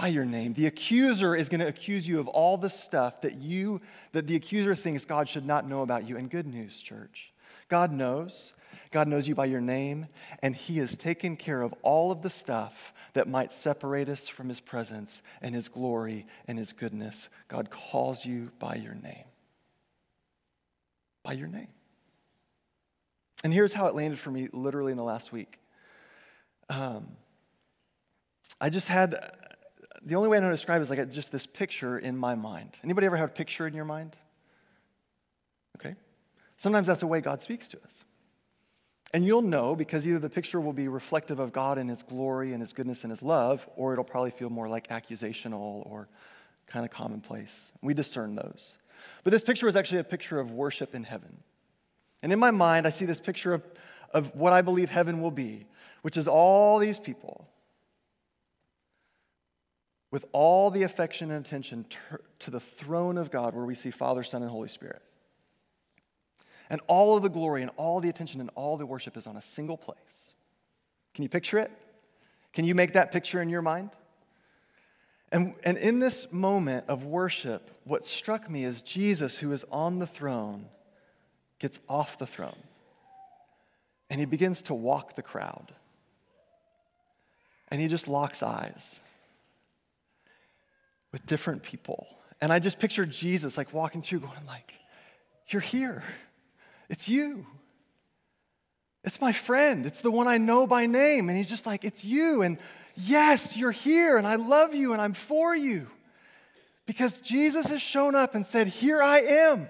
By 0.00 0.08
your 0.08 0.24
name. 0.24 0.54
The 0.54 0.66
accuser 0.66 1.36
is 1.36 1.50
going 1.50 1.60
to 1.60 1.68
accuse 1.68 2.08
you 2.08 2.20
of 2.20 2.28
all 2.28 2.56
the 2.56 2.70
stuff 2.70 3.20
that 3.20 3.36
you 3.36 3.82
that 4.12 4.26
the 4.26 4.34
accuser 4.34 4.74
thinks 4.74 5.04
God 5.04 5.28
should 5.28 5.44
not 5.44 5.68
know 5.68 5.82
about 5.82 6.08
you. 6.08 6.16
And 6.16 6.30
good 6.30 6.46
news, 6.46 6.80
church. 6.80 7.34
God 7.68 7.92
knows. 7.92 8.54
God 8.92 9.08
knows 9.08 9.28
you 9.28 9.34
by 9.34 9.44
your 9.44 9.60
name, 9.60 10.06
and 10.42 10.56
He 10.56 10.78
has 10.78 10.96
taken 10.96 11.36
care 11.36 11.60
of 11.60 11.74
all 11.82 12.10
of 12.10 12.22
the 12.22 12.30
stuff 12.30 12.94
that 13.12 13.28
might 13.28 13.52
separate 13.52 14.08
us 14.08 14.26
from 14.26 14.48
His 14.48 14.58
presence 14.58 15.20
and 15.42 15.54
His 15.54 15.68
glory 15.68 16.26
and 16.48 16.56
His 16.56 16.72
goodness. 16.72 17.28
God 17.48 17.68
calls 17.68 18.24
you 18.24 18.50
by 18.58 18.76
your 18.76 18.94
name. 18.94 19.24
By 21.22 21.34
your 21.34 21.48
name. 21.48 21.68
And 23.44 23.52
here's 23.52 23.74
how 23.74 23.86
it 23.86 23.94
landed 23.94 24.18
for 24.18 24.30
me 24.30 24.48
literally 24.50 24.92
in 24.92 24.96
the 24.96 25.04
last 25.04 25.30
week. 25.30 25.58
Um, 26.70 27.06
I 28.62 28.70
just 28.70 28.88
had 28.88 29.14
the 30.04 30.14
only 30.14 30.28
way 30.28 30.38
I 30.38 30.40
know 30.40 30.48
to 30.48 30.54
describe 30.54 30.80
it 30.80 30.82
is 30.82 30.90
like 30.90 31.10
just 31.10 31.30
this 31.30 31.46
picture 31.46 31.98
in 31.98 32.16
my 32.16 32.34
mind. 32.34 32.78
Anybody 32.82 33.06
ever 33.06 33.16
have 33.16 33.30
a 33.30 33.32
picture 33.32 33.66
in 33.66 33.74
your 33.74 33.84
mind? 33.84 34.16
Okay. 35.78 35.94
Sometimes 36.56 36.86
that's 36.86 37.00
the 37.00 37.06
way 37.06 37.20
God 37.20 37.42
speaks 37.42 37.68
to 37.70 37.82
us. 37.84 38.04
And 39.12 39.26
you'll 39.26 39.42
know 39.42 39.74
because 39.74 40.06
either 40.06 40.18
the 40.18 40.30
picture 40.30 40.60
will 40.60 40.72
be 40.72 40.88
reflective 40.88 41.38
of 41.38 41.52
God 41.52 41.78
and 41.78 41.90
His 41.90 42.02
glory 42.02 42.52
and 42.52 42.60
His 42.60 42.72
goodness 42.72 43.02
and 43.02 43.10
His 43.10 43.22
love, 43.22 43.68
or 43.76 43.92
it'll 43.92 44.04
probably 44.04 44.30
feel 44.30 44.50
more 44.50 44.68
like 44.68 44.88
accusational 44.88 45.84
or 45.86 46.08
kind 46.66 46.84
of 46.84 46.90
commonplace. 46.90 47.72
We 47.82 47.92
discern 47.92 48.36
those. 48.36 48.78
But 49.24 49.32
this 49.32 49.42
picture 49.42 49.66
was 49.66 49.76
actually 49.76 50.00
a 50.00 50.04
picture 50.04 50.38
of 50.38 50.52
worship 50.52 50.94
in 50.94 51.02
heaven. 51.02 51.42
And 52.22 52.32
in 52.32 52.38
my 52.38 52.50
mind, 52.50 52.86
I 52.86 52.90
see 52.90 53.04
this 53.04 53.20
picture 53.20 53.52
of, 53.52 53.64
of 54.14 54.34
what 54.36 54.52
I 54.52 54.62
believe 54.62 54.90
heaven 54.90 55.20
will 55.20 55.30
be, 55.30 55.66
which 56.02 56.16
is 56.16 56.28
all 56.28 56.78
these 56.78 56.98
people 56.98 57.48
with 60.10 60.26
all 60.32 60.70
the 60.70 60.82
affection 60.82 61.30
and 61.30 61.44
attention 61.44 61.86
to 62.40 62.50
the 62.50 62.60
throne 62.60 63.16
of 63.16 63.30
God 63.30 63.54
where 63.54 63.64
we 63.64 63.74
see 63.74 63.90
Father, 63.90 64.22
Son, 64.22 64.42
and 64.42 64.50
Holy 64.50 64.68
Spirit. 64.68 65.02
And 66.68 66.80
all 66.86 67.16
of 67.16 67.22
the 67.22 67.28
glory 67.28 67.62
and 67.62 67.70
all 67.76 68.00
the 68.00 68.08
attention 68.08 68.40
and 68.40 68.50
all 68.54 68.76
the 68.76 68.86
worship 68.86 69.16
is 69.16 69.26
on 69.26 69.36
a 69.36 69.42
single 69.42 69.76
place. 69.76 70.34
Can 71.14 71.22
you 71.22 71.28
picture 71.28 71.58
it? 71.58 71.70
Can 72.52 72.64
you 72.64 72.74
make 72.74 72.94
that 72.94 73.12
picture 73.12 73.40
in 73.40 73.48
your 73.48 73.62
mind? 73.62 73.90
And, 75.32 75.54
and 75.62 75.78
in 75.78 76.00
this 76.00 76.32
moment 76.32 76.86
of 76.88 77.04
worship, 77.04 77.70
what 77.84 78.04
struck 78.04 78.50
me 78.50 78.64
is 78.64 78.82
Jesus, 78.82 79.38
who 79.38 79.52
is 79.52 79.64
on 79.70 80.00
the 80.00 80.06
throne, 80.06 80.66
gets 81.60 81.78
off 81.88 82.18
the 82.18 82.26
throne 82.26 82.58
and 84.08 84.18
he 84.18 84.26
begins 84.26 84.62
to 84.62 84.74
walk 84.74 85.14
the 85.14 85.22
crowd. 85.22 85.72
And 87.68 87.80
he 87.80 87.86
just 87.86 88.08
locks 88.08 88.42
eyes 88.42 89.00
with 91.12 91.26
different 91.26 91.62
people. 91.62 92.06
And 92.40 92.52
I 92.52 92.58
just 92.58 92.78
pictured 92.78 93.10
Jesus 93.10 93.56
like 93.56 93.72
walking 93.72 94.02
through, 94.02 94.20
going 94.20 94.46
like, 94.46 94.72
You're 95.48 95.60
here. 95.60 96.02
It's 96.88 97.08
you. 97.08 97.46
It's 99.04 99.20
my 99.20 99.32
friend. 99.32 99.86
It's 99.86 100.02
the 100.02 100.10
one 100.10 100.28
I 100.28 100.38
know 100.38 100.66
by 100.66 100.86
name. 100.86 101.28
And 101.28 101.38
he's 101.38 101.48
just 101.48 101.66
like, 101.66 101.84
It's 101.84 102.04
you. 102.04 102.42
And 102.42 102.58
yes, 102.96 103.56
you're 103.56 103.70
here. 103.70 104.16
And 104.16 104.26
I 104.26 104.36
love 104.36 104.74
you. 104.74 104.92
And 104.92 105.00
I'm 105.00 105.14
for 105.14 105.54
you. 105.54 105.86
Because 106.86 107.20
Jesus 107.20 107.68
has 107.68 107.80
shown 107.80 108.14
up 108.14 108.34
and 108.34 108.46
said, 108.46 108.66
Here 108.68 109.02
I 109.02 109.20
am. 109.20 109.68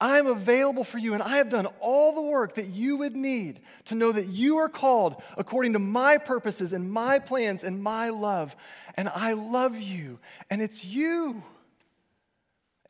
I'm 0.00 0.26
available 0.26 0.84
for 0.84 0.98
you, 0.98 1.14
and 1.14 1.22
I 1.22 1.38
have 1.38 1.48
done 1.48 1.66
all 1.80 2.14
the 2.14 2.20
work 2.20 2.56
that 2.56 2.66
you 2.66 2.98
would 2.98 3.16
need 3.16 3.60
to 3.86 3.94
know 3.94 4.12
that 4.12 4.26
you 4.26 4.58
are 4.58 4.68
called 4.68 5.22
according 5.38 5.72
to 5.72 5.78
my 5.78 6.18
purposes 6.18 6.74
and 6.74 6.90
my 6.90 7.18
plans 7.18 7.64
and 7.64 7.82
my 7.82 8.10
love. 8.10 8.54
And 8.96 9.08
I 9.08 9.32
love 9.32 9.76
you, 9.76 10.18
and 10.50 10.60
it's 10.60 10.84
you. 10.84 11.42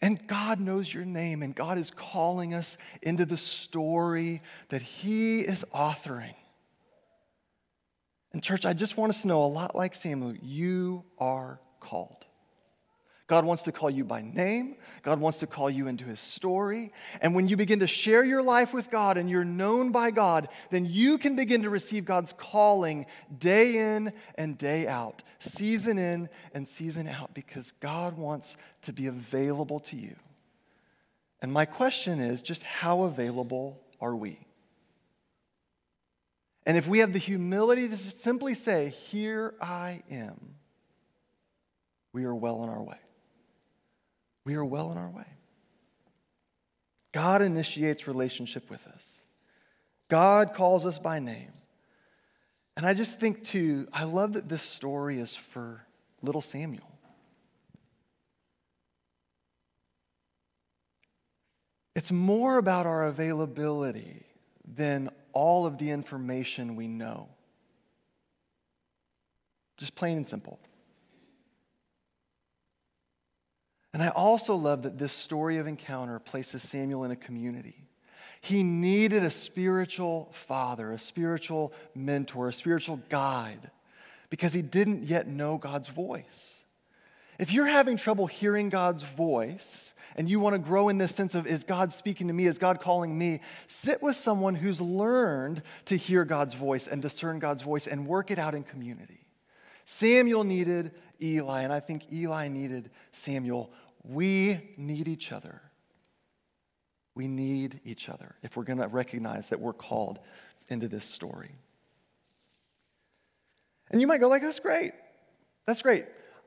And 0.03 0.27
God 0.27 0.61
knows 0.61 0.93
your 0.93 1.05
name, 1.05 1.43
and 1.43 1.55
God 1.55 1.79
is 1.79 1.91
calling 1.91 2.55
us 2.55 2.77
into 3.03 3.25
the 3.25 3.37
story 3.37 4.43
that 4.71 4.83
He 4.83 5.41
is 5.41 5.65
authoring. 5.73 6.35
And, 8.33 8.43
church, 8.43 8.67
I 8.67 8.73
just 8.73 8.97
want 8.97 9.11
us 9.11 9.23
to 9.23 9.29
know 9.29 9.45
a 9.45 9.47
lot 9.47 9.77
like 9.77 9.95
Samuel, 9.95 10.35
you 10.43 11.05
are 11.19 11.61
called. 11.81 12.26
God 13.27 13.45
wants 13.45 13.65
to 13.65 13.73
call 13.73 13.91
you 13.91 14.05
by 14.05 14.23
name. 14.23 14.77
God 15.03 15.19
wants 15.19 15.41
to 15.41 15.49
call 15.49 15.69
you 15.69 15.89
into 15.89 16.05
his 16.05 16.21
story. 16.21 16.93
And 17.21 17.35
when 17.35 17.49
you 17.49 17.57
begin 17.57 17.81
to 17.81 17.87
share 17.87 18.23
your 18.23 18.43
life 18.43 18.73
with 18.73 18.89
God 18.89 19.19
and 19.19 19.29
you're 19.29 19.45
known 19.45 19.91
by 19.91 20.13
God, 20.13 20.49
then 20.71 20.87
you 20.87 21.19
can 21.19 21.35
begin 21.35 21.63
to 21.63 21.71
receive 21.71 22.05
God's 22.05 22.33
calling 22.33 23.07
day 23.37 23.95
in 23.95 24.13
and 24.37 24.57
day 24.57 24.87
out, 24.87 25.25
season 25.41 25.99
in 25.99 26.29
and 26.55 26.69
season 26.69 27.09
out, 27.09 27.35
because 27.35 27.73
God 27.73 28.17
wants 28.17 28.57
to 28.83 28.93
be 28.93 29.09
available 29.09 29.81
to 29.81 29.97
you. 29.97 30.15
And 31.43 31.53
my 31.53 31.65
question 31.65 32.21
is 32.21 32.43
just 32.43 32.63
how 32.63 33.03
available 33.03 33.83
are 34.01 34.15
we? 34.15 34.39
And 36.65 36.77
if 36.77 36.87
we 36.87 37.01
have 37.01 37.13
the 37.13 37.19
humility 37.19 37.89
to 37.89 37.97
simply 37.97 38.55
say, 38.55 38.91
Here 38.91 39.55
I 39.61 40.03
am, 40.11 40.55
we 42.13 42.25
are 42.25 42.35
well 42.35 42.59
on 42.59 42.69
our 42.69 42.83
way 42.83 42.97
we 44.47 44.55
are 44.55 44.65
well 44.65 44.89
on 44.89 44.97
our 44.97 45.11
way. 45.11 45.27
God 47.13 47.43
initiates 47.43 48.07
relationship 48.07 48.71
with 48.71 48.87
us. 48.87 49.15
God 50.09 50.55
calls 50.55 50.87
us 50.87 50.99
by 50.99 51.19
name. 51.19 51.53
And 52.77 52.87
I 52.87 52.95
just 52.95 53.19
think, 53.19 53.43
too, 53.43 53.89
I 53.93 54.05
love 54.05 54.35
that 54.35 54.49
this 54.49 54.63
story 54.63 55.19
is 55.19 55.35
for 55.35 55.85
little 56.23 56.41
Samuel. 56.41 56.89
It's 61.97 62.13
more 62.13 62.59
about 62.59 62.87
our 62.87 63.07
availability 63.07 64.23
than 64.65 65.09
all 65.33 65.67
of 65.67 65.79
the 65.79 65.91
information 65.91 66.77
we 66.77 66.87
know. 66.87 67.29
Just 69.77 69.95
plain 69.97 70.19
and 70.19 70.29
simple. 70.29 70.61
And 73.97 74.03
I 74.03 74.09
also 74.09 74.55
love 74.55 74.83
that 74.83 74.99
this 74.99 75.15
story 75.15 75.57
of 75.57 75.67
encounter 75.67 76.19
places 76.19 76.63
Samuel 76.63 77.05
in 77.05 77.13
a 77.13 77.17
community. 77.17 77.87
He 78.43 78.63
needed 78.63 79.23
a 79.23 79.31
spiritual 79.31 80.29
father, 80.33 80.93
a 80.93 80.99
spiritual 80.99 81.73
mentor, 81.95 82.49
a 82.49 82.53
spiritual 82.53 83.01
guide, 83.09 83.71
because 84.29 84.53
he 84.53 84.61
didn't 84.61 85.05
yet 85.05 85.27
know 85.29 85.57
God's 85.57 85.89
voice. 85.89 86.63
If 87.39 87.55
you're 87.55 87.69
having 87.69 87.97
trouble 87.97 88.27
hearing 88.27 88.69
God's 88.69 89.03
voice 89.03 89.95
and 90.15 90.29
you 90.29 90.41
want 90.41 90.53
to 90.53 90.59
grow 90.59 90.91
in 90.91 90.99
this 90.99 91.15
sense 91.15 91.35
of, 91.35 91.47
is 91.47 91.65
God 91.65 91.91
speaking 91.91 92.27
to 92.27 92.35
me? 92.35 92.45
Is 92.45 92.59
God 92.59 92.83
calling 92.83 93.17
me? 93.17 93.41
Sit 93.67 94.03
with 94.03 94.17
someone 94.17 94.55
who's 94.55 94.79
learned 94.79 95.63
to 95.87 95.97
hear 95.97 96.27
God's 96.27 96.53
voice 96.53 96.87
and 96.87 97.01
discern 97.01 97.39
God's 97.39 97.63
voice 97.63 97.87
and 97.87 98.07
work 98.07 98.31
it 98.31 98.39
out 98.39 98.55
in 98.55 98.63
community. 98.63 99.21
Samuel 99.87 100.45
needed 100.45 100.93
Eli, 101.23 101.63
and 101.63 101.73
I 101.73 101.81
think 101.81 102.13
Eli 102.13 102.49
needed 102.49 102.91
Samuel 103.13 103.71
we 104.09 104.61
need 104.77 105.09
each 105.09 105.33
other. 105.33 105.61
We 107.15 107.29
need 107.29 107.81
each 107.85 108.09
other 108.09 108.35
if 108.43 108.57
we're 108.57 108.65
going 108.65 108.79
to 108.79 108.89
recognize 108.89 109.49
that 109.49 109.61
we're 109.61 109.73
called 109.73 110.19
into 110.69 110.89
this 110.89 111.05
story. 111.05 111.53
And 113.91 114.01
you 114.01 114.07
might 114.07 114.21
go 114.21 114.29
like, 114.29 114.43
that's 114.43 114.61
great. 114.61 114.93
That's 115.67 115.83
great. 115.83 116.05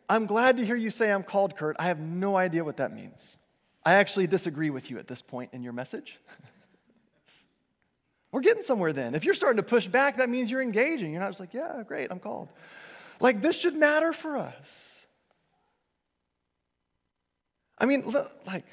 I'm 0.08 0.26
glad 0.26 0.58
to 0.58 0.66
hear 0.66 0.76
you 0.76 0.90
say 0.90 1.12
I'm 1.12 1.24
called, 1.24 1.56
Kurt. 1.56 1.76
I 1.80 1.88
have 1.88 2.00
no 2.00 2.36
idea 2.36 2.64
what 2.64 2.78
that 2.78 2.94
means. 2.94 3.38
I 3.86 3.94
actually 3.94 4.28
disagree 4.28 4.70
with 4.70 4.90
you 4.90 4.98
at 5.00 5.08
this 5.08 5.22
point 5.22 5.52
in 5.54 5.64
your 5.64 5.74
message. 5.74 6.20
We're 8.32 8.42
getting 8.42 8.64
somewhere 8.64 8.94
then. 8.94 9.16
If 9.16 9.26
you're 9.26 9.34
starting 9.34 9.58
to 9.58 9.64
push 9.64 9.88
back, 9.88 10.18
that 10.18 10.30
means 10.30 10.52
you're 10.52 10.62
engaging. 10.62 11.12
You're 11.12 11.22
not 11.22 11.30
just 11.30 11.40
like, 11.40 11.54
yeah, 11.54 11.82
great, 11.88 12.12
I'm 12.12 12.20
called. 12.20 12.50
Like, 13.20 13.42
this 13.42 13.58
should 13.58 13.76
matter 13.76 14.14
for 14.14 14.38
us. 14.38 14.99
I 17.80 17.86
mean, 17.86 18.14
like, 18.46 18.66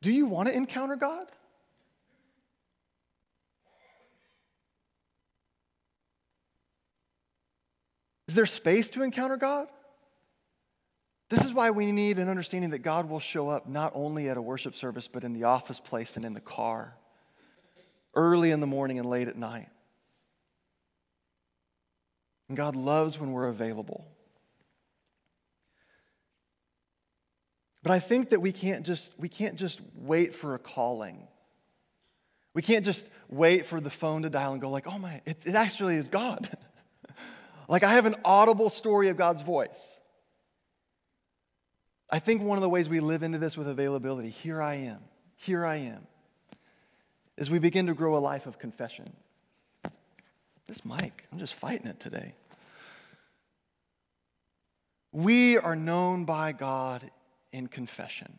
do 0.00 0.10
you 0.10 0.26
want 0.26 0.48
to 0.48 0.54
encounter 0.54 0.96
God? 0.96 1.26
Is 8.28 8.34
there 8.34 8.46
space 8.46 8.90
to 8.90 9.02
encounter 9.02 9.36
God? 9.36 9.68
This 11.30 11.44
is 11.44 11.52
why 11.52 11.70
we 11.70 11.92
need 11.92 12.18
an 12.18 12.28
understanding 12.28 12.70
that 12.70 12.78
God 12.78 13.08
will 13.08 13.20
show 13.20 13.48
up 13.48 13.68
not 13.68 13.92
only 13.94 14.28
at 14.28 14.36
a 14.36 14.42
worship 14.42 14.74
service, 14.74 15.08
but 15.08 15.24
in 15.24 15.34
the 15.34 15.44
office 15.44 15.80
place 15.80 16.16
and 16.16 16.24
in 16.24 16.32
the 16.32 16.40
car, 16.40 16.94
early 18.14 18.50
in 18.50 18.60
the 18.60 18.66
morning 18.66 18.98
and 18.98 19.08
late 19.08 19.28
at 19.28 19.36
night. 19.36 19.68
And 22.48 22.56
God 22.56 22.76
loves 22.76 23.18
when 23.18 23.32
we're 23.32 23.48
available. 23.48 24.06
But 27.88 27.94
I 27.94 28.00
think 28.00 28.28
that 28.28 28.40
we 28.40 28.52
can't 28.52 28.84
just, 28.84 29.14
we 29.18 29.30
can't 29.30 29.56
just 29.56 29.80
wait 29.96 30.34
for 30.34 30.54
a 30.54 30.58
calling. 30.58 31.26
We 32.52 32.60
can't 32.60 32.84
just 32.84 33.08
wait 33.30 33.64
for 33.64 33.80
the 33.80 33.88
phone 33.88 34.24
to 34.24 34.28
dial 34.28 34.52
and 34.52 34.60
go 34.60 34.68
like, 34.68 34.86
oh 34.86 34.98
my, 34.98 35.22
it, 35.24 35.46
it 35.46 35.54
actually 35.54 35.96
is 35.96 36.06
God. 36.06 36.50
like 37.66 37.84
I 37.84 37.94
have 37.94 38.04
an 38.04 38.16
audible 38.26 38.68
story 38.68 39.08
of 39.08 39.16
God's 39.16 39.40
voice. 39.40 39.82
I 42.10 42.18
think 42.18 42.42
one 42.42 42.58
of 42.58 42.62
the 42.62 42.68
ways 42.68 42.90
we 42.90 43.00
live 43.00 43.22
into 43.22 43.38
this 43.38 43.56
with 43.56 43.66
availability, 43.66 44.28
here 44.28 44.60
I 44.60 44.74
am, 44.74 45.00
here 45.36 45.64
I 45.64 45.76
am, 45.76 46.06
is 47.38 47.48
we 47.48 47.58
begin 47.58 47.86
to 47.86 47.94
grow 47.94 48.18
a 48.18 48.20
life 48.20 48.44
of 48.44 48.58
confession. 48.58 49.10
This 50.66 50.84
mic, 50.84 51.26
I'm 51.32 51.38
just 51.38 51.54
fighting 51.54 51.86
it 51.86 52.00
today. 52.00 52.34
We 55.10 55.56
are 55.56 55.74
known 55.74 56.26
by 56.26 56.52
God 56.52 57.10
in 57.52 57.66
confession. 57.66 58.32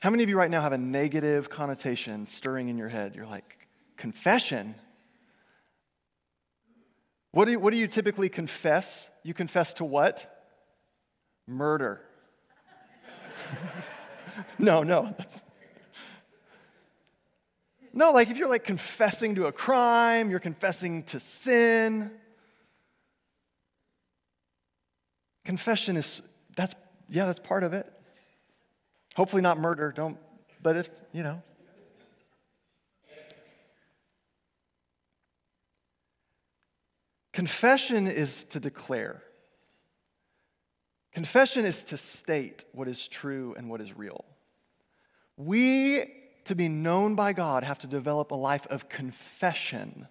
How 0.00 0.10
many 0.10 0.22
of 0.22 0.28
you 0.28 0.36
right 0.36 0.50
now 0.50 0.62
have 0.62 0.72
a 0.72 0.78
negative 0.78 1.50
connotation 1.50 2.24
stirring 2.24 2.68
in 2.68 2.78
your 2.78 2.88
head? 2.88 3.16
You're 3.16 3.26
like, 3.26 3.58
confession? 3.96 4.76
What 7.32 7.46
do 7.46 7.50
you, 7.52 7.58
what 7.58 7.72
do 7.72 7.76
you 7.76 7.88
typically 7.88 8.28
confess? 8.28 9.10
You 9.24 9.34
confess 9.34 9.74
to 9.74 9.84
what? 9.84 10.46
Murder. 11.48 12.00
no, 14.58 14.82
no. 14.84 15.14
That's... 15.18 15.44
No, 17.92 18.12
like 18.12 18.30
if 18.30 18.36
you're 18.36 18.48
like 18.48 18.64
confessing 18.64 19.34
to 19.34 19.46
a 19.46 19.52
crime, 19.52 20.30
you're 20.30 20.38
confessing 20.38 21.02
to 21.04 21.18
sin. 21.18 22.12
Confession 25.48 25.96
is, 25.96 26.20
that's, 26.56 26.74
yeah, 27.08 27.24
that's 27.24 27.38
part 27.38 27.62
of 27.62 27.72
it. 27.72 27.90
Hopefully 29.16 29.40
not 29.40 29.58
murder, 29.58 29.90
don't, 29.96 30.18
but 30.62 30.76
if, 30.76 30.90
you 31.10 31.22
know. 31.22 31.40
Confession 37.32 38.06
is 38.06 38.44
to 38.50 38.60
declare. 38.60 39.22
Confession 41.14 41.64
is 41.64 41.82
to 41.84 41.96
state 41.96 42.66
what 42.72 42.86
is 42.86 43.08
true 43.08 43.54
and 43.56 43.70
what 43.70 43.80
is 43.80 43.96
real. 43.96 44.26
We, 45.38 46.12
to 46.44 46.54
be 46.54 46.68
known 46.68 47.14
by 47.14 47.32
God, 47.32 47.64
have 47.64 47.78
to 47.78 47.86
develop 47.86 48.32
a 48.32 48.34
life 48.34 48.66
of 48.66 48.90
confession 48.90 50.08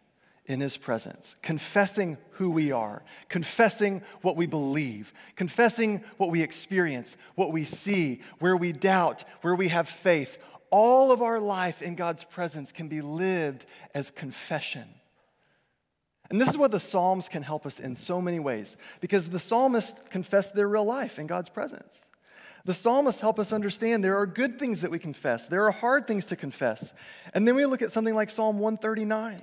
in 0.47 0.61
his 0.61 0.77
presence, 0.77 1.35
confessing 1.41 2.17
who 2.31 2.49
we 2.49 2.71
are, 2.71 3.03
confessing 3.27 4.01
what 4.21 4.37
we 4.37 4.47
believe, 4.47 5.13
confessing 5.35 6.01
what 6.15 6.31
we 6.31 6.41
experience, 6.41 7.17
what 7.35 7.51
we 7.51 7.65
see, 7.65 8.21
where 8.39 8.55
we 8.55 8.71
doubt, 8.71 9.25
where 9.41 9.55
we 9.55 9.67
have 9.67 9.89
faith. 9.89 10.37
All 10.69 11.11
of 11.11 11.21
our 11.21 11.39
life 11.39 11.81
in 11.81 11.95
God's 11.95 12.23
presence 12.23 12.71
can 12.71 12.87
be 12.87 13.01
lived 13.01 13.65
as 13.93 14.09
confession. 14.09 14.85
And 16.29 16.39
this 16.39 16.49
is 16.49 16.57
what 16.57 16.71
the 16.71 16.79
Psalms 16.79 17.29
can 17.29 17.43
help 17.43 17.65
us 17.65 17.79
in 17.79 17.93
so 17.93 18.21
many 18.21 18.39
ways, 18.39 18.77
because 19.01 19.29
the 19.29 19.39
psalmists 19.39 20.01
confess 20.09 20.51
their 20.51 20.67
real 20.67 20.85
life 20.85 21.19
in 21.19 21.27
God's 21.27 21.49
presence. 21.49 22.03
The 22.63 22.73
psalmists 22.73 23.21
help 23.21 23.39
us 23.39 23.53
understand 23.53 24.03
there 24.03 24.17
are 24.17 24.25
good 24.25 24.59
things 24.59 24.81
that 24.81 24.91
we 24.91 24.99
confess, 24.99 25.47
there 25.47 25.65
are 25.65 25.71
hard 25.71 26.07
things 26.07 26.25
to 26.27 26.35
confess. 26.37 26.93
And 27.33 27.47
then 27.47 27.55
we 27.55 27.65
look 27.65 27.81
at 27.81 27.91
something 27.91 28.15
like 28.15 28.29
Psalm 28.29 28.59
139 28.59 29.41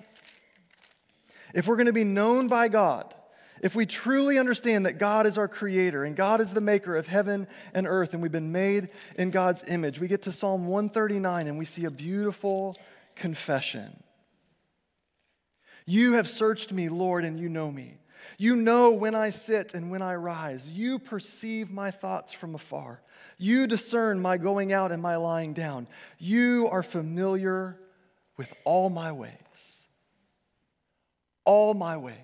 if 1.55 1.67
we're 1.69 1.77
going 1.77 1.87
to 1.87 1.93
be 1.93 2.05
known 2.05 2.49
by 2.49 2.69
God, 2.69 3.15
if 3.63 3.75
we 3.75 3.87
truly 3.87 4.39
understand 4.39 4.85
that 4.85 4.99
God 4.99 5.25
is 5.25 5.39
our 5.39 5.49
creator 5.49 6.05
and 6.05 6.15
God 6.15 6.41
is 6.41 6.53
the 6.53 6.61
maker 6.61 6.97
of 6.97 7.07
heaven 7.07 7.47
and 7.73 7.87
earth 7.87 8.13
and 8.13 8.21
we've 8.21 8.31
been 8.33 8.53
made 8.53 8.91
in 9.17 9.31
God's 9.31 9.65
image, 9.67 9.99
we 9.99 10.09
get 10.09 10.23
to 10.23 10.33
Psalm 10.33 10.67
139 10.67 11.47
and 11.47 11.57
we 11.57 11.65
see 11.65 11.87
a 11.87 11.91
beautiful 11.91 12.77
confession. 13.15 14.03
You 15.87 16.15
have 16.15 16.29
searched 16.29 16.73
me, 16.73 16.89
Lord, 16.89 17.25
and 17.25 17.39
you 17.39 17.49
know 17.49 17.71
me. 17.71 17.99
You 18.37 18.57
know 18.57 18.91
when 18.91 19.15
I 19.15 19.31
sit 19.31 19.75
and 19.75 19.91
when 19.91 20.03
I 20.03 20.17
rise. 20.17 20.69
You 20.69 20.99
perceive 20.99 21.71
my 21.71 21.91
thoughts 21.91 22.33
from 22.33 22.55
afar. 22.55 23.01
You 23.39 23.67
discern 23.67 24.21
my 24.21 24.39
going 24.39 24.73
out 24.73 24.93
and 24.93 25.01
my 25.01 25.17
lying 25.17 25.53
down. 25.53 25.87
You 26.19 26.69
are 26.71 26.83
familiar 26.83 27.79
with 28.37 28.53
all 28.65 28.91
my 28.91 29.13
ways 29.13 29.74
all 31.45 31.75
my 31.75 31.97
ways. 31.97 32.19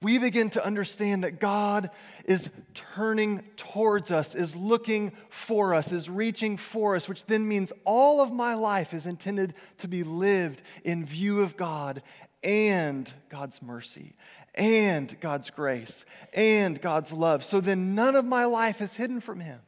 We 0.00 0.18
begin 0.18 0.50
to 0.50 0.64
understand 0.64 1.24
that 1.24 1.40
God 1.40 1.90
is 2.24 2.50
turning 2.72 3.42
towards 3.56 4.12
us, 4.12 4.36
is 4.36 4.54
looking 4.54 5.12
for 5.28 5.74
us, 5.74 5.90
is 5.90 6.08
reaching 6.08 6.56
for 6.56 6.94
us, 6.94 7.08
which 7.08 7.26
then 7.26 7.48
means 7.48 7.72
all 7.84 8.20
of 8.20 8.30
my 8.30 8.54
life 8.54 8.94
is 8.94 9.06
intended 9.06 9.54
to 9.78 9.88
be 9.88 10.04
lived 10.04 10.62
in 10.84 11.04
view 11.04 11.40
of 11.40 11.56
God 11.56 12.02
and 12.44 13.12
God's 13.28 13.60
mercy 13.60 14.14
and 14.54 15.18
God's 15.20 15.50
grace 15.50 16.04
and 16.32 16.80
God's 16.80 17.12
love. 17.12 17.42
So 17.42 17.60
then 17.60 17.96
none 17.96 18.14
of 18.14 18.24
my 18.24 18.44
life 18.44 18.80
is 18.80 18.94
hidden 18.94 19.20
from 19.20 19.40
Him. 19.40 19.58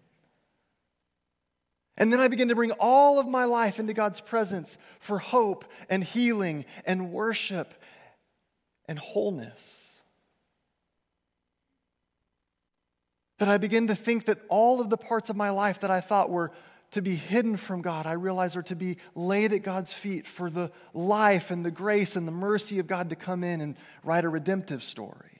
And 2.00 2.10
then 2.10 2.18
I 2.18 2.28
begin 2.28 2.48
to 2.48 2.54
bring 2.54 2.72
all 2.80 3.20
of 3.20 3.28
my 3.28 3.44
life 3.44 3.78
into 3.78 3.92
God's 3.92 4.22
presence 4.22 4.78
for 5.00 5.18
hope 5.18 5.66
and 5.90 6.02
healing 6.02 6.64
and 6.86 7.12
worship 7.12 7.74
and 8.86 8.98
wholeness. 8.98 9.92
That 13.36 13.50
I 13.50 13.58
begin 13.58 13.88
to 13.88 13.94
think 13.94 14.24
that 14.24 14.38
all 14.48 14.80
of 14.80 14.88
the 14.88 14.96
parts 14.96 15.28
of 15.28 15.36
my 15.36 15.50
life 15.50 15.80
that 15.80 15.90
I 15.90 16.00
thought 16.00 16.30
were 16.30 16.52
to 16.92 17.02
be 17.02 17.14
hidden 17.14 17.58
from 17.58 17.82
God, 17.82 18.06
I 18.06 18.12
realize 18.12 18.56
are 18.56 18.62
to 18.62 18.76
be 18.76 18.96
laid 19.14 19.52
at 19.52 19.62
God's 19.62 19.92
feet 19.92 20.26
for 20.26 20.48
the 20.48 20.72
life 20.94 21.50
and 21.50 21.66
the 21.66 21.70
grace 21.70 22.16
and 22.16 22.26
the 22.26 22.32
mercy 22.32 22.78
of 22.78 22.86
God 22.86 23.10
to 23.10 23.16
come 23.16 23.44
in 23.44 23.60
and 23.60 23.76
write 24.02 24.24
a 24.24 24.30
redemptive 24.30 24.82
story. 24.82 25.39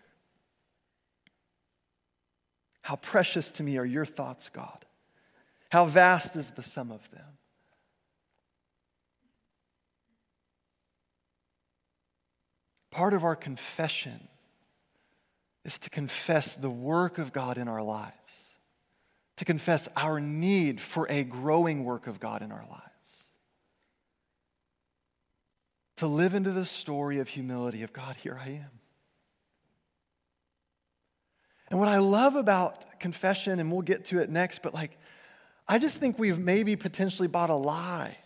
How 2.81 2.95
precious 2.95 3.51
to 3.53 3.63
me 3.63 3.77
are 3.77 3.85
your 3.85 4.05
thoughts, 4.05 4.49
God. 4.49 4.85
How 5.71 5.85
vast 5.85 6.35
is 6.35 6.51
the 6.51 6.63
sum 6.63 6.91
of 6.91 7.09
them. 7.11 7.37
Part 12.91 13.13
of 13.13 13.23
our 13.23 13.37
confession 13.37 14.27
is 15.63 15.79
to 15.79 15.89
confess 15.89 16.53
the 16.53 16.69
work 16.69 17.19
of 17.19 17.31
God 17.31 17.57
in 17.57 17.67
our 17.67 17.81
lives, 17.81 18.57
to 19.37 19.45
confess 19.45 19.87
our 19.95 20.19
need 20.19 20.81
for 20.81 21.07
a 21.09 21.23
growing 21.23 21.85
work 21.85 22.07
of 22.07 22.19
God 22.19 22.41
in 22.41 22.51
our 22.51 22.65
lives, 22.69 23.29
to 25.97 26.07
live 26.07 26.33
into 26.33 26.51
the 26.51 26.65
story 26.65 27.19
of 27.19 27.29
humility 27.29 27.83
of 27.83 27.93
God, 27.93 28.17
here 28.17 28.37
I 28.43 28.49
am. 28.49 28.80
And 31.71 31.79
what 31.79 31.87
I 31.87 31.99
love 31.99 32.35
about 32.35 32.99
confession, 32.99 33.61
and 33.61 33.71
we'll 33.71 33.81
get 33.81 34.05
to 34.05 34.19
it 34.19 34.29
next, 34.29 34.61
but 34.61 34.73
like, 34.73 34.97
I 35.69 35.79
just 35.79 35.97
think 35.97 36.19
we've 36.19 36.37
maybe 36.37 36.75
potentially 36.75 37.29
bought 37.29 37.49
a 37.49 37.55
lie. 37.55 38.17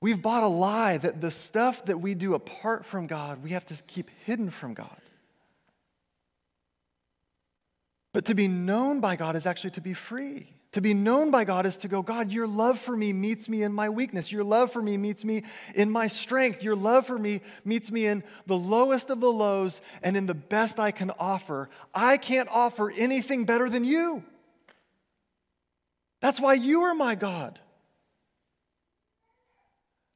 We've 0.00 0.22
bought 0.22 0.44
a 0.44 0.48
lie 0.48 0.96
that 0.98 1.20
the 1.20 1.32
stuff 1.32 1.84
that 1.86 1.98
we 1.98 2.14
do 2.14 2.34
apart 2.34 2.86
from 2.86 3.08
God, 3.08 3.42
we 3.42 3.50
have 3.50 3.64
to 3.66 3.82
keep 3.88 4.10
hidden 4.24 4.48
from 4.48 4.74
God. 4.74 5.00
But 8.14 8.26
to 8.26 8.36
be 8.36 8.46
known 8.46 9.00
by 9.00 9.16
God 9.16 9.34
is 9.34 9.44
actually 9.44 9.70
to 9.72 9.80
be 9.80 9.94
free. 9.94 10.48
To 10.72 10.82
be 10.82 10.92
known 10.92 11.30
by 11.30 11.44
God 11.44 11.64
is 11.64 11.78
to 11.78 11.88
go, 11.88 12.02
God, 12.02 12.30
your 12.30 12.46
love 12.46 12.78
for 12.78 12.94
me 12.94 13.14
meets 13.14 13.48
me 13.48 13.62
in 13.62 13.72
my 13.72 13.88
weakness. 13.88 14.30
Your 14.30 14.44
love 14.44 14.70
for 14.70 14.82
me 14.82 14.98
meets 14.98 15.24
me 15.24 15.44
in 15.74 15.90
my 15.90 16.08
strength. 16.08 16.62
Your 16.62 16.76
love 16.76 17.06
for 17.06 17.18
me 17.18 17.40
meets 17.64 17.90
me 17.90 18.04
in 18.04 18.22
the 18.46 18.56
lowest 18.56 19.08
of 19.08 19.20
the 19.20 19.32
lows 19.32 19.80
and 20.02 20.14
in 20.14 20.26
the 20.26 20.34
best 20.34 20.78
I 20.78 20.90
can 20.90 21.10
offer. 21.18 21.70
I 21.94 22.18
can't 22.18 22.50
offer 22.50 22.90
anything 22.90 23.46
better 23.46 23.70
than 23.70 23.84
you. 23.84 24.22
That's 26.20 26.40
why 26.40 26.54
you 26.54 26.82
are 26.82 26.94
my 26.94 27.14
God. 27.14 27.58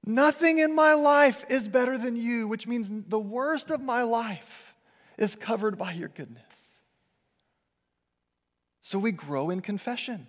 Nothing 0.04 0.58
in 0.58 0.74
my 0.74 0.92
life 0.92 1.46
is 1.48 1.66
better 1.66 1.96
than 1.96 2.16
you, 2.16 2.46
which 2.46 2.66
means 2.66 2.90
the 3.08 3.18
worst 3.18 3.70
of 3.70 3.80
my 3.80 4.02
life 4.02 4.74
is 5.16 5.34
covered 5.34 5.78
by 5.78 5.92
your 5.92 6.08
goodness. 6.08 6.68
So 8.80 8.98
we 8.98 9.12
grow 9.12 9.48
in 9.50 9.60
confession. 9.60 10.26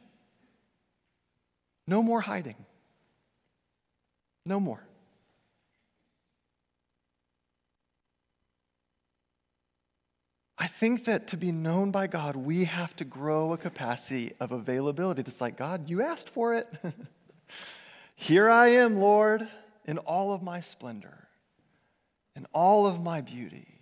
No 1.87 2.01
more 2.01 2.21
hiding. 2.21 2.55
No 4.45 4.59
more. 4.59 4.83
I 10.57 10.67
think 10.67 11.05
that 11.05 11.27
to 11.27 11.37
be 11.37 11.51
known 11.51 11.91
by 11.91 12.07
God, 12.07 12.35
we 12.35 12.65
have 12.65 12.95
to 12.95 13.03
grow 13.03 13.51
a 13.51 13.57
capacity 13.57 14.31
of 14.39 14.51
availability 14.51 15.21
that's 15.21 15.41
like, 15.41 15.57
God, 15.57 15.89
you 15.89 16.01
asked 16.01 16.29
for 16.29 16.53
it. 16.53 16.67
Here 18.15 18.49
I 18.49 18.67
am, 18.67 18.99
Lord, 18.99 19.47
in 19.85 19.97
all 19.97 20.31
of 20.31 20.41
my 20.41 20.61
splendor, 20.61 21.27
in 22.35 22.45
all 22.53 22.87
of 22.87 23.01
my 23.01 23.19
beauty. 23.19 23.81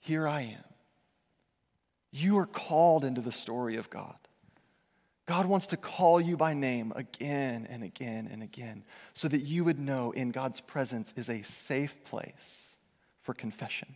Here 0.00 0.26
I 0.26 0.40
am. 0.40 0.64
You 2.10 2.38
are 2.38 2.46
called 2.46 3.04
into 3.04 3.20
the 3.20 3.30
story 3.30 3.76
of 3.76 3.90
God. 3.90 4.16
God 5.30 5.46
wants 5.46 5.68
to 5.68 5.76
call 5.76 6.20
you 6.20 6.36
by 6.36 6.54
name 6.54 6.92
again 6.96 7.64
and 7.70 7.84
again 7.84 8.28
and 8.32 8.42
again 8.42 8.82
so 9.14 9.28
that 9.28 9.42
you 9.42 9.62
would 9.62 9.78
know 9.78 10.10
in 10.10 10.32
God's 10.32 10.58
presence 10.58 11.14
is 11.16 11.30
a 11.30 11.42
safe 11.42 12.02
place 12.02 12.74
for 13.22 13.32
confession. 13.32 13.94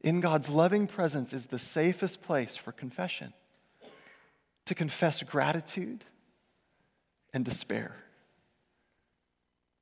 In 0.00 0.20
God's 0.20 0.48
loving 0.48 0.86
presence 0.86 1.34
is 1.34 1.44
the 1.44 1.58
safest 1.58 2.22
place 2.22 2.56
for 2.56 2.72
confession 2.72 3.34
to 4.64 4.74
confess 4.74 5.22
gratitude 5.22 6.06
and 7.34 7.44
despair, 7.44 7.94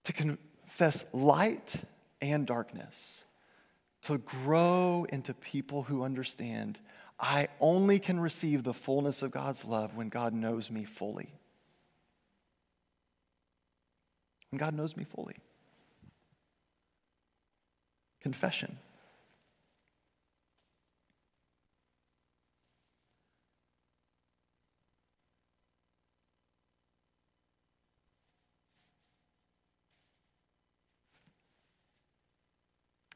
to 0.06 0.12
confess 0.12 1.04
light 1.12 1.76
and 2.20 2.48
darkness, 2.48 3.22
to 4.02 4.18
grow 4.18 5.06
into 5.10 5.32
people 5.34 5.84
who 5.84 6.02
understand 6.02 6.80
I 7.20 7.48
only 7.60 7.98
can 7.98 8.18
receive 8.18 8.64
the 8.64 8.72
fullness 8.72 9.20
of 9.20 9.30
God's 9.30 9.64
love 9.64 9.94
when 9.94 10.08
God 10.08 10.32
knows 10.32 10.70
me 10.70 10.84
fully. 10.84 11.28
When 14.50 14.58
God 14.58 14.74
knows 14.74 14.96
me 14.96 15.04
fully. 15.04 15.36
Confession. 18.22 18.78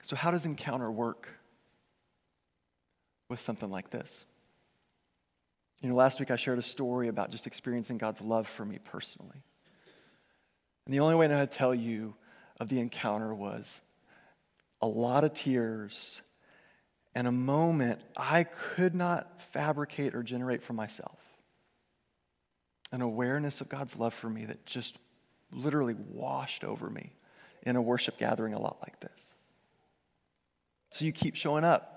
So, 0.02 0.16
how 0.16 0.30
does 0.30 0.44
encounter 0.44 0.90
work? 0.90 1.30
With 3.28 3.40
something 3.40 3.70
like 3.70 3.90
this. 3.90 4.24
You 5.82 5.88
know, 5.88 5.94
last 5.96 6.20
week 6.20 6.30
I 6.30 6.36
shared 6.36 6.58
a 6.58 6.62
story 6.62 7.08
about 7.08 7.30
just 7.30 7.46
experiencing 7.46 7.98
God's 7.98 8.20
love 8.20 8.48
for 8.48 8.64
me 8.64 8.78
personally. 8.82 9.42
And 10.86 10.94
the 10.94 11.00
only 11.00 11.14
way 11.14 11.26
I 11.26 11.28
know 11.28 11.36
how 11.36 11.44
to 11.44 11.46
tell 11.46 11.74
you 11.74 12.14
of 12.60 12.68
the 12.68 12.80
encounter 12.80 13.34
was 13.34 13.82
a 14.80 14.86
lot 14.86 15.24
of 15.24 15.32
tears 15.32 16.22
and 17.14 17.26
a 17.26 17.32
moment 17.32 18.00
I 18.16 18.44
could 18.44 18.94
not 18.94 19.40
fabricate 19.52 20.14
or 20.14 20.22
generate 20.22 20.62
for 20.62 20.72
myself. 20.72 21.18
An 22.92 23.02
awareness 23.02 23.60
of 23.60 23.68
God's 23.68 23.96
love 23.96 24.14
for 24.14 24.28
me 24.28 24.44
that 24.46 24.66
just 24.66 24.98
literally 25.52 25.94
washed 26.10 26.64
over 26.64 26.90
me 26.90 27.12
in 27.62 27.76
a 27.76 27.82
worship 27.82 28.18
gathering 28.18 28.54
a 28.54 28.60
lot 28.60 28.78
like 28.82 29.00
this. 29.00 29.34
So 30.90 31.04
you 31.04 31.12
keep 31.12 31.34
showing 31.36 31.64
up 31.64 31.93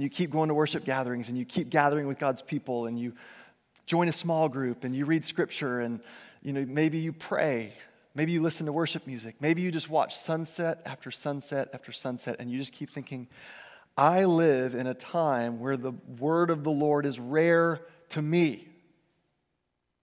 and 0.00 0.04
you 0.04 0.08
keep 0.08 0.30
going 0.30 0.48
to 0.48 0.54
worship 0.54 0.86
gatherings 0.86 1.28
and 1.28 1.36
you 1.36 1.44
keep 1.44 1.68
gathering 1.68 2.06
with 2.06 2.18
God's 2.18 2.40
people 2.40 2.86
and 2.86 2.98
you 2.98 3.12
join 3.84 4.08
a 4.08 4.12
small 4.12 4.48
group 4.48 4.82
and 4.82 4.96
you 4.96 5.04
read 5.04 5.26
scripture 5.26 5.80
and 5.80 6.00
you 6.40 6.54
know 6.54 6.64
maybe 6.66 6.96
you 6.96 7.12
pray 7.12 7.74
maybe 8.14 8.32
you 8.32 8.40
listen 8.40 8.64
to 8.64 8.72
worship 8.72 9.06
music 9.06 9.36
maybe 9.40 9.60
you 9.60 9.70
just 9.70 9.90
watch 9.90 10.16
sunset 10.16 10.80
after 10.86 11.10
sunset 11.10 11.68
after 11.74 11.92
sunset 11.92 12.36
and 12.38 12.50
you 12.50 12.58
just 12.58 12.72
keep 12.72 12.88
thinking 12.88 13.28
i 13.94 14.24
live 14.24 14.74
in 14.74 14.86
a 14.86 14.94
time 14.94 15.60
where 15.60 15.76
the 15.76 15.92
word 16.18 16.48
of 16.48 16.64
the 16.64 16.70
lord 16.70 17.04
is 17.04 17.20
rare 17.20 17.82
to 18.08 18.22
me. 18.22 18.66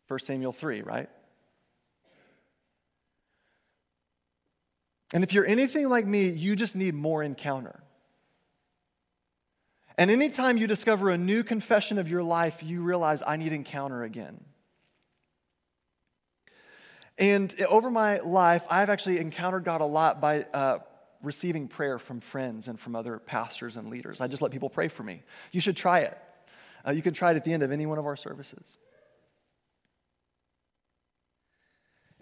1 0.10 0.20
samuel 0.20 0.52
3 0.52 0.84
right? 0.84 1.10
And 5.12 5.24
if 5.24 5.34
you're 5.34 5.48
anything 5.48 5.90
like 5.90 6.06
me 6.06 6.30
you 6.30 6.56
just 6.56 6.76
need 6.76 6.94
more 6.94 7.24
encounter 7.24 7.82
and 9.98 10.12
anytime 10.12 10.58
you 10.58 10.68
discover 10.68 11.10
a 11.10 11.18
new 11.18 11.44
confession 11.44 11.98
of 11.98 12.10
your 12.10 12.24
life, 12.24 12.62
you 12.64 12.82
realize, 12.82 13.24
I 13.26 13.38
need 13.38 13.54
encounter 13.54 14.04
again. 14.04 14.44
And 17.18 17.54
over 17.68 17.90
my 17.90 18.20
life, 18.20 18.64
I've 18.70 18.92
actually 18.92 19.18
encountered 19.18 19.64
God 19.64 19.82
a 19.82 19.86
lot 19.86 20.22
by 20.22 20.44
uh, 20.54 20.80
receiving 21.24 21.68
prayer 21.68 21.98
from 21.98 22.20
friends 22.20 22.68
and 22.68 22.80
from 22.80 22.96
other 22.96 23.18
pastors 23.18 23.76
and 23.76 23.90
leaders. 23.90 24.22
I 24.22 24.28
just 24.28 24.42
let 24.42 24.52
people 24.52 24.70
pray 24.70 24.88
for 24.88 25.02
me. 25.02 25.24
You 25.52 25.62
should 25.62 25.76
try 25.76 26.02
it. 26.02 26.18
Uh, 26.86 26.92
you 26.92 27.02
can 27.02 27.14
try 27.14 27.32
it 27.32 27.38
at 27.38 27.44
the 27.44 27.54
end 27.54 27.64
of 27.64 27.72
any 27.72 27.88
one 27.88 27.98
of 27.98 28.06
our 28.06 28.16
services. 28.16 28.78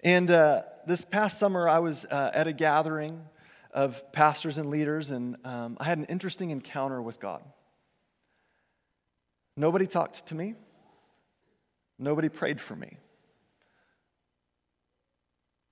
And 0.01 0.31
uh, 0.31 0.61
this 0.87 1.03
past 1.03 1.39
summer, 1.39 1.67
I 1.67 1.79
was 1.79 2.05
uh, 2.05 2.31
at 2.33 2.47
a 2.47 2.53
gathering 2.53 3.21
of 3.73 4.13
pastors 4.13 4.57
and 4.57 4.69
leaders, 4.69 5.11
and 5.11 5.35
um, 5.43 5.77
I 5.79 5.83
had 5.83 5.97
an 5.97 6.05
interesting 6.05 6.51
encounter 6.51 7.01
with 7.01 7.19
God. 7.19 7.43
Nobody 9.57 9.87
talked 9.87 10.27
to 10.27 10.35
me. 10.35 10.55
Nobody 11.97 12.29
prayed 12.29 12.59
for 12.59 12.75
me. 12.75 12.97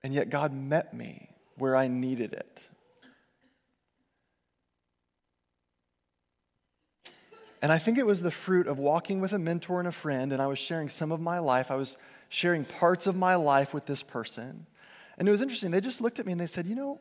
And 0.02 0.12
yet 0.12 0.30
God 0.30 0.52
met 0.52 0.94
me 0.94 1.28
where 1.56 1.76
I 1.76 1.88
needed 1.88 2.32
it. 2.32 2.64
And 7.62 7.72
I 7.72 7.78
think 7.78 7.96
it 7.96 8.04
was 8.04 8.20
the 8.20 8.30
fruit 8.30 8.66
of 8.66 8.78
walking 8.78 9.22
with 9.22 9.32
a 9.32 9.38
mentor 9.38 9.78
and 9.78 9.88
a 9.88 9.92
friend, 9.92 10.34
and 10.34 10.42
I 10.42 10.48
was 10.48 10.58
sharing 10.58 10.90
some 10.90 11.10
of 11.10 11.20
my 11.20 11.38
life. 11.38 11.70
I 11.70 11.76
was 11.76 11.96
sharing 12.28 12.66
parts 12.66 13.06
of 13.06 13.16
my 13.16 13.36
life 13.36 13.72
with 13.72 13.86
this 13.86 14.02
person. 14.02 14.66
And 15.16 15.26
it 15.26 15.30
was 15.30 15.40
interesting. 15.40 15.70
They 15.70 15.80
just 15.80 16.02
looked 16.02 16.18
at 16.18 16.26
me 16.26 16.32
and 16.32 16.40
they 16.40 16.46
said, 16.46 16.66
You 16.66 16.74
know, 16.74 17.00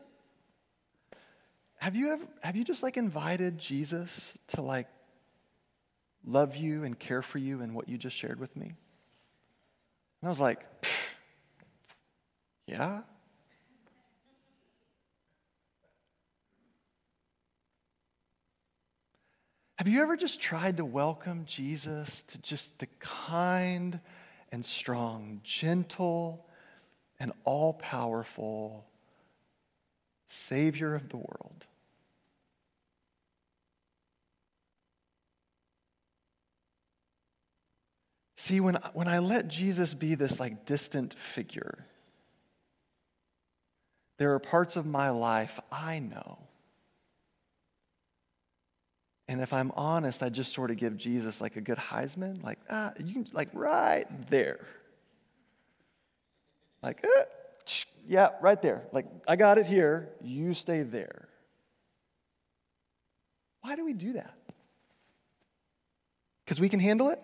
have 1.79 1.97
you 1.97 2.13
ever, 2.13 2.23
have 2.41 2.55
you 2.55 2.63
just 2.63 2.81
like 2.81 2.95
invited 2.95 3.57
Jesus 3.57 4.37
to 4.47 4.61
like 4.61 4.87
love 6.25 6.55
you 6.55 6.83
and 6.83 6.97
care 6.97 7.21
for 7.21 7.37
you 7.37 7.61
and 7.61 7.73
what 7.73 7.89
you 7.89 7.97
just 7.97 8.15
shared 8.15 8.39
with 8.39 8.55
me? 8.55 8.65
And 8.67 10.27
I 10.27 10.29
was 10.29 10.39
like, 10.39 10.61
yeah. 12.67 13.01
Have 19.75 19.87
you 19.87 20.01
ever 20.01 20.15
just 20.15 20.39
tried 20.39 20.77
to 20.77 20.85
welcome 20.85 21.43
Jesus 21.45 22.23
to 22.23 22.41
just 22.41 22.79
the 22.79 22.87
kind 22.99 23.99
and 24.51 24.63
strong, 24.63 25.41
gentle 25.43 26.45
and 27.19 27.33
all 27.43 27.73
powerful 27.73 28.85
Savior 30.27 30.95
of 30.95 31.09
the 31.09 31.17
world? 31.17 31.65
See, 38.43 38.59
when, 38.59 38.75
when 38.93 39.07
I 39.07 39.19
let 39.19 39.47
Jesus 39.47 39.93
be 39.93 40.15
this 40.15 40.39
like 40.39 40.65
distant 40.65 41.13
figure, 41.13 41.85
there 44.17 44.33
are 44.33 44.39
parts 44.39 44.75
of 44.75 44.85
my 44.85 45.09
life 45.11 45.59
I 45.71 45.99
know 45.99 46.39
And 49.27 49.41
if 49.41 49.53
I'm 49.53 49.71
honest, 49.71 50.21
I 50.21 50.29
just 50.29 50.53
sort 50.53 50.69
of 50.69 50.77
give 50.77 50.97
Jesus 50.97 51.39
like 51.39 51.55
a 51.55 51.61
good 51.61 51.77
Heisman, 51.77 52.43
like, 52.43 52.59
ah, 52.69 52.91
you 53.03 53.25
like 53.31 53.49
right 53.53 54.05
there. 54.29 54.59
Like, 56.81 57.05
uh, 57.05 57.23
yeah, 58.05 58.29
right 58.41 58.61
there. 58.61 58.83
Like, 58.91 59.05
I 59.27 59.37
got 59.37 59.57
it 59.57 59.65
here. 59.65 60.09
You 60.21 60.53
stay 60.53 60.83
there. 60.83 61.29
Why 63.61 63.75
do 63.75 63.85
we 63.85 63.93
do 63.93 64.13
that? 64.13 64.37
Because 66.43 66.59
we 66.59 66.67
can 66.67 66.81
handle 66.81 67.09
it? 67.09 67.19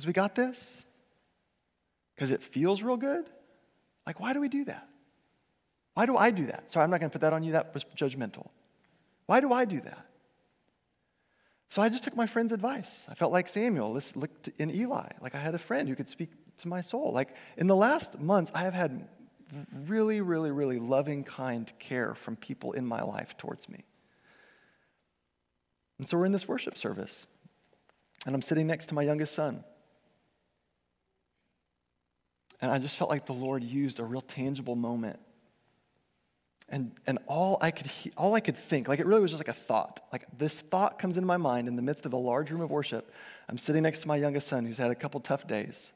Because 0.00 0.06
we 0.06 0.12
got 0.14 0.34
this? 0.34 0.86
Because 2.14 2.30
it 2.30 2.42
feels 2.42 2.82
real 2.82 2.96
good? 2.96 3.28
Like, 4.06 4.18
why 4.18 4.32
do 4.32 4.40
we 4.40 4.48
do 4.48 4.64
that? 4.64 4.88
Why 5.92 6.06
do 6.06 6.16
I 6.16 6.30
do 6.30 6.46
that? 6.46 6.70
Sorry, 6.70 6.84
I'm 6.84 6.88
not 6.88 7.00
going 7.00 7.10
to 7.10 7.12
put 7.12 7.20
that 7.20 7.34
on 7.34 7.42
you. 7.42 7.52
That 7.52 7.74
was 7.74 7.84
judgmental. 7.94 8.48
Why 9.26 9.40
do 9.40 9.52
I 9.52 9.66
do 9.66 9.78
that? 9.82 10.06
So 11.68 11.82
I 11.82 11.90
just 11.90 12.02
took 12.02 12.16
my 12.16 12.24
friend's 12.24 12.52
advice. 12.52 13.04
I 13.10 13.14
felt 13.14 13.30
like 13.30 13.46
Samuel, 13.46 13.92
this 13.92 14.16
looked 14.16 14.48
in 14.58 14.74
Eli, 14.74 15.06
like 15.20 15.34
I 15.34 15.38
had 15.38 15.54
a 15.54 15.58
friend 15.58 15.86
who 15.86 15.94
could 15.94 16.08
speak 16.08 16.30
to 16.56 16.68
my 16.68 16.80
soul. 16.80 17.12
Like 17.12 17.36
in 17.58 17.66
the 17.66 17.76
last 17.76 18.18
months, 18.18 18.50
I 18.54 18.62
have 18.62 18.72
had 18.72 19.06
really, 19.86 20.22
really, 20.22 20.50
really 20.50 20.78
loving, 20.78 21.24
kind 21.24 21.70
care 21.78 22.14
from 22.14 22.36
people 22.36 22.72
in 22.72 22.86
my 22.86 23.02
life 23.02 23.36
towards 23.36 23.68
me. 23.68 23.84
And 25.98 26.08
so 26.08 26.16
we're 26.16 26.24
in 26.24 26.32
this 26.32 26.48
worship 26.48 26.78
service, 26.78 27.26
and 28.24 28.34
I'm 28.34 28.40
sitting 28.40 28.66
next 28.66 28.86
to 28.86 28.94
my 28.94 29.02
youngest 29.02 29.34
son. 29.34 29.62
And 32.62 32.70
I 32.70 32.78
just 32.78 32.96
felt 32.96 33.10
like 33.10 33.26
the 33.26 33.32
Lord 33.32 33.64
used 33.64 34.00
a 34.00 34.04
real 34.04 34.20
tangible 34.20 34.76
moment 34.76 35.18
and, 36.70 36.92
and 37.06 37.18
all, 37.26 37.58
I 37.60 37.72
could 37.72 37.88
he- 37.88 38.12
all 38.16 38.34
I 38.34 38.40
could 38.40 38.56
think, 38.56 38.86
like 38.86 39.00
it 39.00 39.06
really 39.06 39.20
was 39.20 39.32
just 39.32 39.40
like 39.40 39.54
a 39.54 39.58
thought. 39.58 40.00
Like 40.12 40.26
this 40.38 40.60
thought 40.60 40.98
comes 40.98 41.16
into 41.16 41.26
my 41.26 41.36
mind 41.36 41.66
in 41.66 41.74
the 41.74 41.82
midst 41.82 42.06
of 42.06 42.12
a 42.12 42.16
large 42.16 42.50
room 42.50 42.60
of 42.60 42.70
worship. 42.70 43.12
I'm 43.48 43.58
sitting 43.58 43.82
next 43.82 44.00
to 44.00 44.08
my 44.08 44.16
youngest 44.16 44.46
son 44.46 44.64
who's 44.64 44.78
had 44.78 44.92
a 44.92 44.94
couple 44.94 45.20
tough 45.20 45.46
days. 45.46 45.92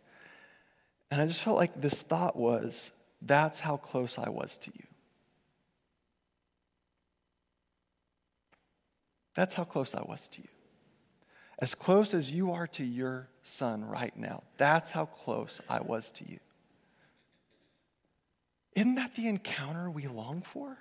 And 1.10 1.20
I 1.20 1.26
just 1.26 1.42
felt 1.42 1.56
like 1.56 1.80
this 1.80 2.02
thought 2.02 2.34
was 2.34 2.90
that's 3.22 3.60
how 3.60 3.76
close 3.76 4.18
I 4.18 4.28
was 4.28 4.58
to 4.58 4.72
you. 4.74 4.86
That's 9.34 9.54
how 9.54 9.64
close 9.64 9.94
I 9.94 10.02
was 10.02 10.28
to 10.30 10.42
you. 10.42 10.48
As 11.60 11.74
close 11.74 12.14
as 12.14 12.30
you 12.32 12.52
are 12.52 12.66
to 12.68 12.84
your 12.84 13.28
son 13.44 13.84
right 13.84 14.16
now, 14.16 14.42
that's 14.56 14.90
how 14.90 15.06
close 15.06 15.60
I 15.68 15.80
was 15.80 16.10
to 16.12 16.28
you. 16.28 16.40
Isn't 18.74 18.96
that 18.96 19.14
the 19.14 19.28
encounter 19.28 19.90
we 19.90 20.06
long 20.06 20.42
for? 20.42 20.76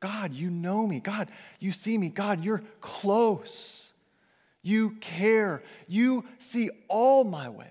God, 0.00 0.34
you 0.34 0.50
know 0.50 0.86
me. 0.86 1.00
God, 1.00 1.28
you 1.58 1.72
see 1.72 1.96
me. 1.96 2.08
God, 2.08 2.44
you're 2.44 2.62
close. 2.80 3.90
You 4.62 4.90
care. 5.00 5.62
You 5.86 6.24
see 6.38 6.70
all 6.88 7.24
my 7.24 7.48
ways. 7.48 7.70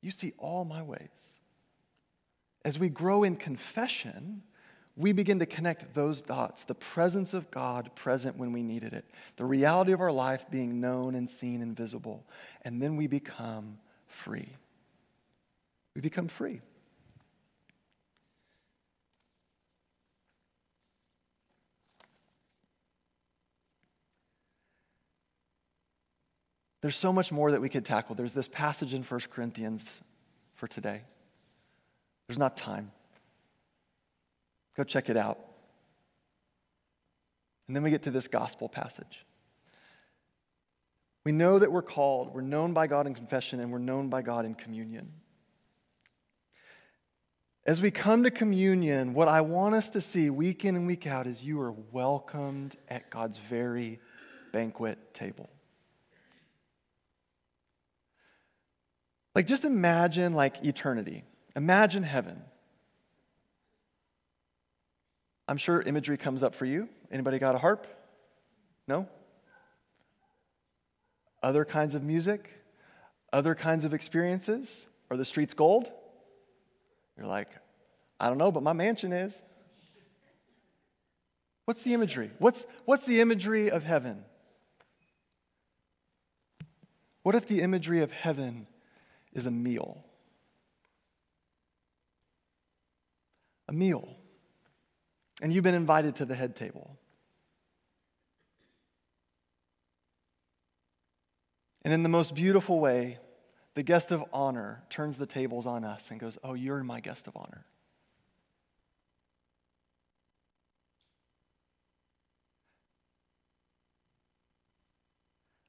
You 0.00 0.10
see 0.10 0.34
all 0.38 0.64
my 0.64 0.82
ways. 0.82 1.38
As 2.64 2.78
we 2.78 2.88
grow 2.88 3.24
in 3.24 3.36
confession, 3.36 4.42
we 4.96 5.12
begin 5.12 5.38
to 5.38 5.46
connect 5.46 5.94
those 5.94 6.22
dots 6.22 6.64
the 6.64 6.74
presence 6.74 7.32
of 7.32 7.50
God 7.50 7.90
present 7.94 8.36
when 8.36 8.52
we 8.52 8.62
needed 8.62 8.92
it, 8.92 9.04
the 9.36 9.44
reality 9.44 9.92
of 9.92 10.00
our 10.00 10.12
life 10.12 10.44
being 10.50 10.80
known 10.80 11.14
and 11.14 11.30
seen 11.30 11.62
and 11.62 11.76
visible, 11.76 12.26
and 12.62 12.82
then 12.82 12.96
we 12.96 13.06
become 13.06 13.78
free. 14.06 14.48
We 15.94 16.00
become 16.00 16.28
free. 16.28 16.60
There's 26.80 26.96
so 26.96 27.12
much 27.12 27.32
more 27.32 27.50
that 27.50 27.60
we 27.60 27.68
could 27.68 27.84
tackle. 27.84 28.14
There's 28.14 28.34
this 28.34 28.48
passage 28.48 28.94
in 28.94 29.02
1 29.02 29.20
Corinthians 29.30 30.00
for 30.54 30.68
today. 30.68 31.02
There's 32.26 32.38
not 32.38 32.56
time. 32.56 32.92
Go 34.76 34.84
check 34.84 35.08
it 35.08 35.16
out. 35.16 35.38
And 37.66 37.74
then 37.74 37.82
we 37.82 37.90
get 37.90 38.02
to 38.02 38.10
this 38.10 38.28
gospel 38.28 38.68
passage. 38.68 39.26
We 41.24 41.32
know 41.32 41.58
that 41.58 41.70
we're 41.70 41.82
called, 41.82 42.32
we're 42.32 42.40
known 42.40 42.72
by 42.72 42.86
God 42.86 43.06
in 43.06 43.14
confession, 43.14 43.60
and 43.60 43.70
we're 43.70 43.78
known 43.78 44.08
by 44.08 44.22
God 44.22 44.46
in 44.46 44.54
communion. 44.54 45.12
As 47.66 47.82
we 47.82 47.90
come 47.90 48.22
to 48.22 48.30
communion, 48.30 49.12
what 49.12 49.28
I 49.28 49.42
want 49.42 49.74
us 49.74 49.90
to 49.90 50.00
see 50.00 50.30
week 50.30 50.64
in 50.64 50.74
and 50.74 50.86
week 50.86 51.06
out 51.06 51.26
is 51.26 51.42
you 51.42 51.60
are 51.60 51.72
welcomed 51.92 52.76
at 52.88 53.10
God's 53.10 53.36
very 53.36 54.00
banquet 54.52 55.12
table. 55.12 55.50
Like, 59.38 59.46
just 59.46 59.64
imagine 59.64 60.32
like 60.32 60.64
eternity. 60.64 61.22
Imagine 61.54 62.02
heaven. 62.02 62.42
I'm 65.46 65.58
sure 65.58 65.80
imagery 65.80 66.16
comes 66.16 66.42
up 66.42 66.56
for 66.56 66.64
you. 66.64 66.88
Anybody 67.12 67.38
got 67.38 67.54
a 67.54 67.58
harp? 67.58 67.86
No? 68.88 69.08
Other 71.40 71.64
kinds 71.64 71.94
of 71.94 72.02
music? 72.02 72.50
Other 73.32 73.54
kinds 73.54 73.84
of 73.84 73.94
experiences? 73.94 74.88
Are 75.08 75.16
the 75.16 75.24
streets 75.24 75.54
gold? 75.54 75.88
You're 77.16 77.26
like, 77.26 77.50
I 78.18 78.26
don't 78.26 78.38
know, 78.38 78.50
but 78.50 78.64
my 78.64 78.72
mansion 78.72 79.12
is. 79.12 79.40
What's 81.64 81.84
the 81.84 81.94
imagery? 81.94 82.32
What's, 82.40 82.66
what's 82.86 83.06
the 83.06 83.20
imagery 83.20 83.70
of 83.70 83.84
heaven? 83.84 84.24
What 87.22 87.36
if 87.36 87.46
the 87.46 87.60
imagery 87.60 88.02
of 88.02 88.10
heaven 88.10 88.66
is 89.38 89.46
a 89.46 89.50
meal. 89.50 90.04
A 93.68 93.72
meal. 93.72 94.16
And 95.40 95.52
you've 95.52 95.64
been 95.64 95.74
invited 95.74 96.16
to 96.16 96.26
the 96.26 96.34
head 96.34 96.54
table. 96.54 96.98
And 101.82 101.94
in 101.94 102.02
the 102.02 102.08
most 102.10 102.34
beautiful 102.34 102.80
way, 102.80 103.18
the 103.74 103.82
guest 103.82 104.12
of 104.12 104.24
honor 104.32 104.82
turns 104.90 105.16
the 105.16 105.26
tables 105.26 105.66
on 105.66 105.84
us 105.84 106.10
and 106.10 106.20
goes, 106.20 106.36
Oh, 106.44 106.54
you're 106.54 106.82
my 106.82 107.00
guest 107.00 107.28
of 107.28 107.36
honor. 107.36 107.64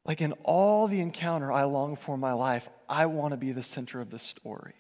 Like 0.10 0.22
in 0.22 0.34
all 0.44 0.88
the 0.88 1.02
encounter 1.02 1.52
I 1.52 1.66
long 1.66 1.96
for 1.96 2.16
in 2.16 2.20
my 2.20 2.34
life, 2.34 2.68
I 2.90 3.06
want 3.06 3.34
to 3.34 3.38
be 3.38 3.52
the 3.52 3.62
center 3.62 4.02
of 4.02 4.10
the 4.10 4.18
story. 4.18 4.74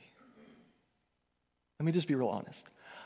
Let 1.79 1.85
me 1.85 1.91
just 1.91 2.07
be 2.07 2.15
real 2.15 2.29
honest. 2.29 2.65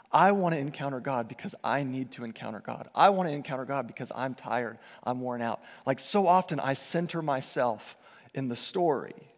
I 0.09 0.31
want 0.31 0.55
to 0.55 0.59
encounter 0.59 1.01
God 1.01 1.27
because 1.27 1.53
I 1.65 1.83
need 1.83 2.13
to 2.13 2.23
encounter 2.23 2.61
God. 2.65 2.87
I 2.95 3.09
want 3.09 3.27
to 3.27 3.35
encounter 3.35 3.65
God 3.65 3.87
because 3.87 4.09
I'm 4.15 4.35
tired, 4.35 4.77
I'm 5.03 5.19
worn 5.19 5.41
out. 5.41 5.61
Like 5.85 5.99
so 5.99 6.25
often, 6.25 6.61
I 6.61 6.75
center 6.75 7.21
myself 7.21 7.97
in 8.33 8.47
the 8.47 8.55
story. 8.55 9.33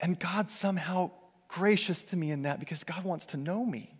And 0.00 0.18
God's 0.18 0.52
somehow 0.52 1.12
gracious 1.46 2.04
to 2.06 2.16
me 2.16 2.32
in 2.32 2.42
that 2.42 2.58
because 2.58 2.82
God 2.82 3.04
wants 3.04 3.26
to 3.26 3.36
know 3.36 3.64
me. 3.64 3.97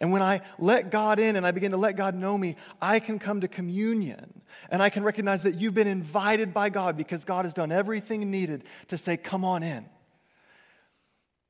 And 0.00 0.12
when 0.12 0.22
I 0.22 0.40
let 0.58 0.90
God 0.90 1.18
in 1.18 1.36
and 1.36 1.46
I 1.46 1.50
begin 1.50 1.70
to 1.72 1.76
let 1.76 1.96
God 1.96 2.14
know 2.14 2.36
me, 2.36 2.56
I 2.80 3.00
can 3.00 3.18
come 3.18 3.40
to 3.40 3.48
communion. 3.48 4.42
And 4.70 4.82
I 4.82 4.88
can 4.88 5.02
recognize 5.02 5.42
that 5.42 5.54
you've 5.54 5.74
been 5.74 5.86
invited 5.86 6.54
by 6.54 6.68
God 6.70 6.96
because 6.96 7.24
God 7.24 7.44
has 7.44 7.54
done 7.54 7.72
everything 7.72 8.30
needed 8.30 8.64
to 8.88 8.96
say, 8.98 9.16
Come 9.16 9.44
on 9.44 9.62
in. 9.62 9.86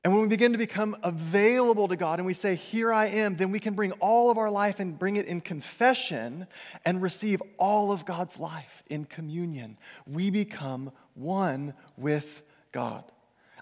And 0.04 0.12
when 0.12 0.20
we 0.20 0.28
begin 0.28 0.52
to 0.52 0.59
become 0.59 0.96
available 1.02 1.88
to 1.88 1.96
God 1.96 2.18
and 2.18 2.26
we 2.26 2.35
say, 2.35 2.54
Here 2.54 2.92
I 2.92 3.07
am, 3.07 3.37
then 3.37 3.50
we 3.50 3.59
can 3.59 3.72
bring 3.72 3.92
all 3.92 4.30
of 4.30 4.37
our 4.37 4.50
life 4.50 4.78
and 4.78 4.98
bring 4.98 5.16
it 5.16 5.24
in 5.24 5.40
confession 5.40 6.46
and 6.85 7.00
receive 7.00 7.42
all 7.57 7.90
of 7.90 8.04
God's 8.04 8.38
life 8.38 8.83
in 8.88 9.07
communion. 9.07 9.78
We 10.07 10.30
become 10.30 10.92
one 11.14 11.72
with 11.96 12.42
God. 12.70 13.04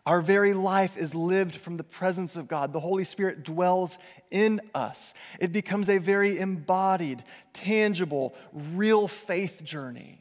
Our 0.05 0.21
very 0.21 0.53
life 0.53 0.97
is 0.97 1.15
lived 1.15 1.55
from 1.55 1.77
the 1.77 1.85
presence 1.85 2.35
of 2.37 2.49
God. 2.49 2.73
The 2.73 2.81
Holy 2.81 3.05
Spirit 3.05 3.45
dwells 3.45 3.99
in 4.31 4.61
us. 4.75 5.15
It 5.39 5.53
becomes 5.53 5.89
a 5.89 5.99
very 5.99 6.39
embodied, 6.39 7.23
tangible, 7.53 8.35
real 8.53 9.07
faith 9.07 9.63
journey. 9.63 10.19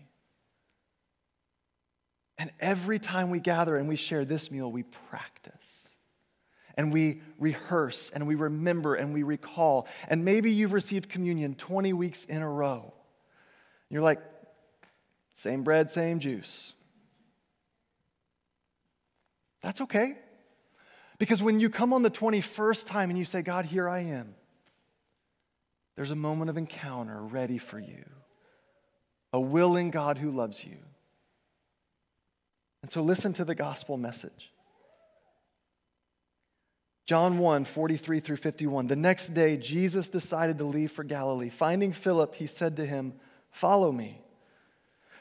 And 2.37 2.51
every 2.59 2.99
time 2.99 3.31
we 3.31 3.39
gather 3.39 3.75
and 3.75 3.87
we 3.87 3.95
share 3.95 4.23
this 4.23 4.51
meal, 4.51 4.71
we 4.71 4.83
practice. 4.83 5.87
And 6.75 6.93
we 6.93 7.21
rehearse 7.39 8.11
and 8.11 8.27
we 8.27 8.35
remember 8.35 8.95
and 8.95 9.13
we 9.13 9.23
recall. 9.23 9.87
And 10.07 10.23
maybe 10.23 10.51
you've 10.51 10.73
received 10.73 11.09
communion 11.09 11.55
20 11.55 11.93
weeks 11.93 12.25
in 12.25 12.41
a 12.41 12.49
row. 12.49 12.93
You're 13.89 14.01
like, 14.01 14.21
same 15.33 15.63
bread, 15.63 15.89
same 15.91 16.19
juice. 16.19 16.73
That's 19.61 19.81
okay. 19.81 20.15
Because 21.17 21.43
when 21.43 21.59
you 21.59 21.69
come 21.69 21.93
on 21.93 22.01
the 22.01 22.11
21st 22.11 22.87
time 22.87 23.09
and 23.09 23.19
you 23.19 23.25
say, 23.25 23.41
God, 23.41 23.65
here 23.65 23.87
I 23.87 23.99
am, 23.99 24.33
There's 25.95 26.11
a 26.11 26.15
moment 26.15 26.49
of 26.49 26.57
encounter 26.57 27.21
ready 27.21 27.57
for 27.57 27.79
you, 27.79 28.05
a 29.33 29.39
willing 29.39 29.91
God 29.91 30.17
who 30.17 30.31
loves 30.31 30.65
you. 30.65 30.77
And 32.81 32.89
so 32.89 33.03
listen 33.03 33.33
to 33.33 33.45
the 33.45 33.53
gospel 33.53 33.97
message. 33.97 34.51
John 37.05 37.37
1 37.39 37.65
43 37.65 38.19
through 38.19 38.37
51. 38.37 38.87
The 38.87 38.95
next 38.95 39.33
day, 39.33 39.57
Jesus 39.57 40.09
decided 40.09 40.57
to 40.59 40.63
leave 40.63 40.91
for 40.91 41.03
Galilee. 41.03 41.49
Finding 41.49 41.91
Philip, 41.91 42.35
he 42.35 42.47
said 42.47 42.77
to 42.77 42.85
him, 42.85 43.13
Follow 43.51 43.91
me. 43.91 44.20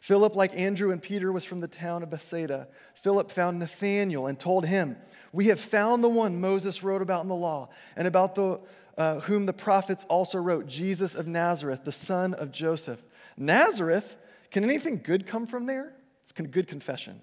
Philip, 0.01 0.35
like 0.35 0.57
Andrew 0.57 0.93
and 0.93 1.03
Peter, 1.03 1.31
was 1.31 1.45
from 1.45 1.61
the 1.61 1.69
town 1.69 2.03
of 2.03 2.11
Bethsaida. 2.11 2.69
Philip 2.95 3.31
found 3.31 3.59
Nathanael 3.59 4.27
and 4.27 4.39
told 4.39 4.65
him, 4.65 4.97
We 5.33 5.47
have 5.47 5.61
found 5.61 6.03
the 6.03 6.09
one 6.09 6.41
Moses 6.41 6.83
wrote 6.83 7.03
about 7.03 7.23
in 7.23 7.29
the 7.29 7.35
law, 7.35 7.69
and 7.97 8.09
about 8.09 8.35
the, 8.35 8.61
uh, 8.97 9.21
whom 9.21 9.45
the 9.45 9.53
prophets 9.53 10.07
also 10.09 10.39
wrote, 10.39 10.67
Jesus 10.67 11.15
of 11.15 11.27
Nazareth, 11.27 11.85
the 11.85 11.93
son 11.93 12.35
of 12.35 12.51
Joseph. 12.51 13.03
Nazareth? 13.37 14.17
Can 14.51 14.65
anything 14.65 15.01
good 15.03 15.27
come 15.27 15.47
from 15.47 15.67
there? 15.67 15.93
It's 16.23 16.33
a 16.37 16.43
good 16.43 16.67
confession. 16.67 17.21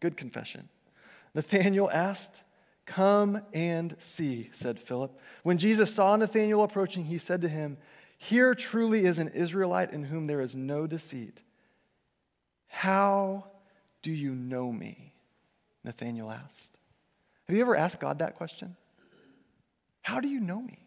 Good 0.00 0.16
confession. 0.16 0.68
Nathanael 1.34 1.90
asked, 1.92 2.44
Come 2.86 3.42
and 3.52 3.94
see, 3.98 4.48
said 4.52 4.78
Philip. 4.78 5.18
When 5.42 5.58
Jesus 5.58 5.94
saw 5.94 6.14
Nathanael 6.16 6.62
approaching, 6.62 7.04
he 7.04 7.18
said 7.18 7.40
to 7.42 7.48
him, 7.48 7.78
Here 8.18 8.54
truly 8.54 9.04
is 9.04 9.18
an 9.18 9.28
Israelite 9.28 9.92
in 9.92 10.04
whom 10.04 10.26
there 10.26 10.40
is 10.40 10.54
no 10.54 10.86
deceit. 10.86 11.42
How 12.72 13.44
do 14.00 14.10
you 14.10 14.34
know 14.34 14.72
me? 14.72 15.12
Nathanael 15.84 16.30
asked. 16.30 16.72
Have 17.46 17.54
you 17.54 17.60
ever 17.60 17.76
asked 17.76 18.00
God 18.00 18.20
that 18.20 18.36
question? 18.36 18.74
How 20.00 20.20
do 20.20 20.26
you 20.26 20.40
know 20.40 20.60
me? 20.60 20.78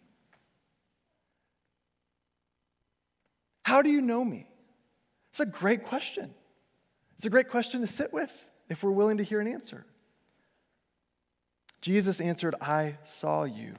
How 3.61 3.83
do 3.83 3.89
you 3.91 4.01
know 4.01 4.25
me? 4.25 4.49
It's 5.29 5.39
a 5.41 5.45
great 5.45 5.85
question. 5.85 6.33
It's 7.17 7.25
a 7.25 7.29
great 7.29 7.49
question 7.49 7.81
to 7.81 7.87
sit 7.87 8.11
with 8.11 8.31
if 8.67 8.83
we're 8.83 8.89
willing 8.89 9.17
to 9.17 9.23
hear 9.23 9.39
an 9.39 9.47
answer. 9.47 9.85
Jesus 11.81 12.19
answered, 12.19 12.55
I 12.59 12.97
saw 13.03 13.43
you 13.43 13.75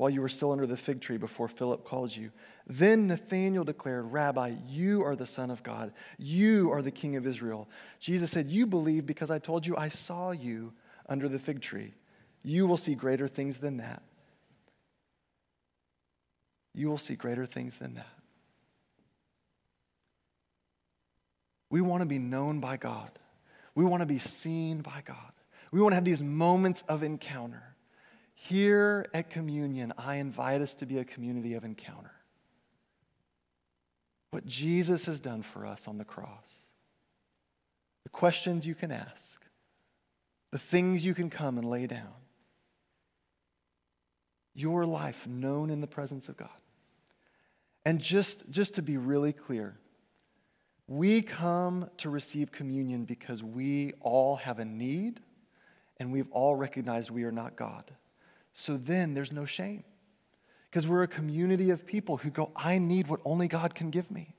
while 0.00 0.08
you 0.08 0.22
were 0.22 0.30
still 0.30 0.50
under 0.50 0.66
the 0.66 0.78
fig 0.78 0.98
tree 0.98 1.18
before 1.18 1.46
Philip 1.46 1.84
called 1.84 2.16
you. 2.16 2.30
Then 2.66 3.06
Nathanael 3.06 3.64
declared, 3.64 4.10
Rabbi, 4.10 4.54
you 4.66 5.04
are 5.04 5.14
the 5.14 5.26
Son 5.26 5.50
of 5.50 5.62
God. 5.62 5.92
You 6.16 6.72
are 6.72 6.80
the 6.80 6.90
King 6.90 7.16
of 7.16 7.26
Israel. 7.26 7.68
Jesus 7.98 8.30
said, 8.30 8.50
You 8.50 8.66
believe 8.66 9.04
because 9.04 9.30
I 9.30 9.38
told 9.38 9.66
you 9.66 9.76
I 9.76 9.90
saw 9.90 10.30
you 10.30 10.72
under 11.06 11.28
the 11.28 11.38
fig 11.38 11.60
tree. 11.60 11.92
You 12.42 12.66
will 12.66 12.78
see 12.78 12.94
greater 12.94 13.28
things 13.28 13.58
than 13.58 13.76
that. 13.76 14.02
You 16.72 16.88
will 16.88 16.96
see 16.96 17.14
greater 17.14 17.44
things 17.44 17.76
than 17.76 17.92
that. 17.96 18.16
We 21.68 21.82
want 21.82 22.00
to 22.00 22.06
be 22.06 22.18
known 22.18 22.60
by 22.60 22.78
God. 22.78 23.10
We 23.74 23.84
want 23.84 24.00
to 24.00 24.06
be 24.06 24.18
seen 24.18 24.80
by 24.80 25.02
God. 25.04 25.16
We 25.70 25.82
want 25.82 25.92
to 25.92 25.96
have 25.96 26.06
these 26.06 26.22
moments 26.22 26.84
of 26.88 27.02
encounter. 27.02 27.69
Here 28.42 29.04
at 29.12 29.28
communion, 29.28 29.92
I 29.98 30.14
invite 30.14 30.62
us 30.62 30.74
to 30.76 30.86
be 30.86 30.96
a 30.96 31.04
community 31.04 31.52
of 31.52 31.62
encounter. 31.62 32.12
What 34.30 34.46
Jesus 34.46 35.04
has 35.04 35.20
done 35.20 35.42
for 35.42 35.66
us 35.66 35.86
on 35.86 35.98
the 35.98 36.06
cross, 36.06 36.60
the 38.02 38.08
questions 38.08 38.66
you 38.66 38.74
can 38.74 38.92
ask, 38.92 39.42
the 40.52 40.58
things 40.58 41.04
you 41.04 41.12
can 41.12 41.28
come 41.28 41.58
and 41.58 41.68
lay 41.68 41.86
down, 41.86 42.14
your 44.54 44.86
life 44.86 45.26
known 45.26 45.68
in 45.68 45.82
the 45.82 45.86
presence 45.86 46.30
of 46.30 46.38
God. 46.38 46.48
And 47.84 48.00
just, 48.00 48.48
just 48.48 48.72
to 48.76 48.82
be 48.82 48.96
really 48.96 49.34
clear, 49.34 49.76
we 50.88 51.20
come 51.20 51.90
to 51.98 52.08
receive 52.08 52.50
communion 52.50 53.04
because 53.04 53.42
we 53.42 53.92
all 54.00 54.36
have 54.36 54.60
a 54.60 54.64
need 54.64 55.20
and 55.98 56.10
we've 56.10 56.30
all 56.30 56.56
recognized 56.56 57.10
we 57.10 57.24
are 57.24 57.30
not 57.30 57.54
God. 57.54 57.92
So 58.60 58.76
then 58.76 59.14
there's 59.14 59.32
no 59.32 59.46
shame 59.46 59.84
because 60.68 60.86
we're 60.86 61.02
a 61.02 61.08
community 61.08 61.70
of 61.70 61.86
people 61.86 62.18
who 62.18 62.28
go, 62.28 62.50
I 62.54 62.76
need 62.76 63.08
what 63.08 63.20
only 63.24 63.48
God 63.48 63.74
can 63.74 63.88
give 63.88 64.10
me. 64.10 64.34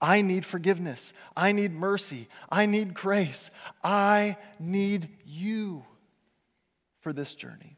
I 0.00 0.22
need 0.22 0.46
forgiveness. 0.46 1.12
I 1.36 1.52
need 1.52 1.70
mercy. 1.70 2.28
I 2.48 2.64
need 2.64 2.94
grace. 2.94 3.50
I 3.84 4.38
need 4.58 5.10
you 5.26 5.84
for 7.00 7.12
this 7.12 7.34
journey. 7.34 7.76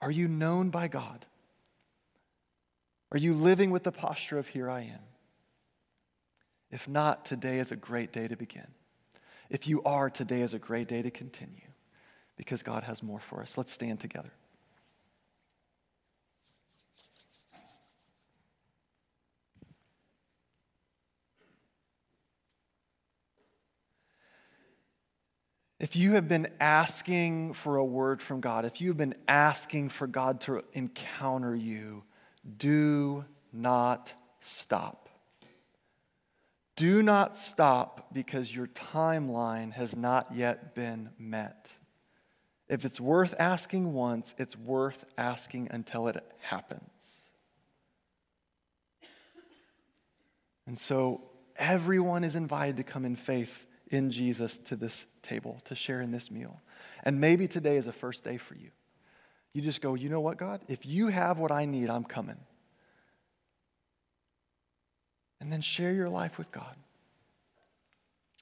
Are 0.00 0.10
you 0.10 0.26
known 0.26 0.70
by 0.70 0.88
God? 0.88 1.24
Are 3.12 3.18
you 3.18 3.34
living 3.34 3.70
with 3.70 3.84
the 3.84 3.92
posture 3.92 4.38
of 4.38 4.48
here 4.48 4.68
I 4.68 4.80
am? 4.80 5.06
If 6.72 6.88
not, 6.88 7.24
today 7.24 7.60
is 7.60 7.70
a 7.70 7.76
great 7.76 8.12
day 8.12 8.26
to 8.26 8.34
begin. 8.34 8.66
If 9.50 9.68
you 9.68 9.84
are, 9.84 10.10
today 10.10 10.42
is 10.42 10.52
a 10.52 10.58
great 10.58 10.88
day 10.88 11.02
to 11.02 11.12
continue 11.12 11.71
because 12.42 12.64
God 12.64 12.82
has 12.82 13.04
more 13.04 13.20
for 13.20 13.40
us. 13.40 13.56
Let's 13.56 13.72
stand 13.72 14.00
together. 14.00 14.32
If 25.78 25.94
you 25.94 26.12
have 26.12 26.28
been 26.28 26.48
asking 26.60 27.54
for 27.54 27.76
a 27.76 27.84
word 27.84 28.20
from 28.20 28.40
God, 28.40 28.64
if 28.64 28.80
you've 28.80 28.96
been 28.96 29.14
asking 29.28 29.90
for 29.90 30.08
God 30.08 30.40
to 30.42 30.62
encounter 30.72 31.54
you, 31.54 32.02
do 32.56 33.24
not 33.52 34.12
stop. 34.40 35.08
Do 36.74 37.02
not 37.02 37.36
stop 37.36 38.12
because 38.12 38.52
your 38.52 38.66
timeline 38.66 39.72
has 39.72 39.96
not 39.96 40.34
yet 40.34 40.74
been 40.74 41.10
met. 41.18 41.72
If 42.72 42.86
it's 42.86 42.98
worth 42.98 43.34
asking 43.38 43.92
once, 43.92 44.34
it's 44.38 44.56
worth 44.56 45.04
asking 45.18 45.68
until 45.70 46.08
it 46.08 46.24
happens. 46.40 47.28
And 50.66 50.78
so 50.78 51.20
everyone 51.56 52.24
is 52.24 52.34
invited 52.34 52.78
to 52.78 52.82
come 52.82 53.04
in 53.04 53.14
faith 53.14 53.66
in 53.90 54.10
Jesus 54.10 54.56
to 54.56 54.76
this 54.76 55.04
table, 55.20 55.60
to 55.66 55.74
share 55.74 56.00
in 56.00 56.12
this 56.12 56.30
meal. 56.30 56.62
And 57.04 57.20
maybe 57.20 57.46
today 57.46 57.76
is 57.76 57.88
a 57.88 57.92
first 57.92 58.24
day 58.24 58.38
for 58.38 58.54
you. 58.54 58.70
You 59.52 59.60
just 59.60 59.82
go, 59.82 59.94
you 59.94 60.08
know 60.08 60.20
what, 60.20 60.38
God? 60.38 60.62
If 60.66 60.86
you 60.86 61.08
have 61.08 61.38
what 61.38 61.52
I 61.52 61.66
need, 61.66 61.90
I'm 61.90 62.04
coming 62.04 62.38
and 65.42 65.52
then 65.52 65.60
share 65.60 65.92
your 65.92 66.08
life 66.08 66.38
with 66.38 66.50
God. 66.50 66.74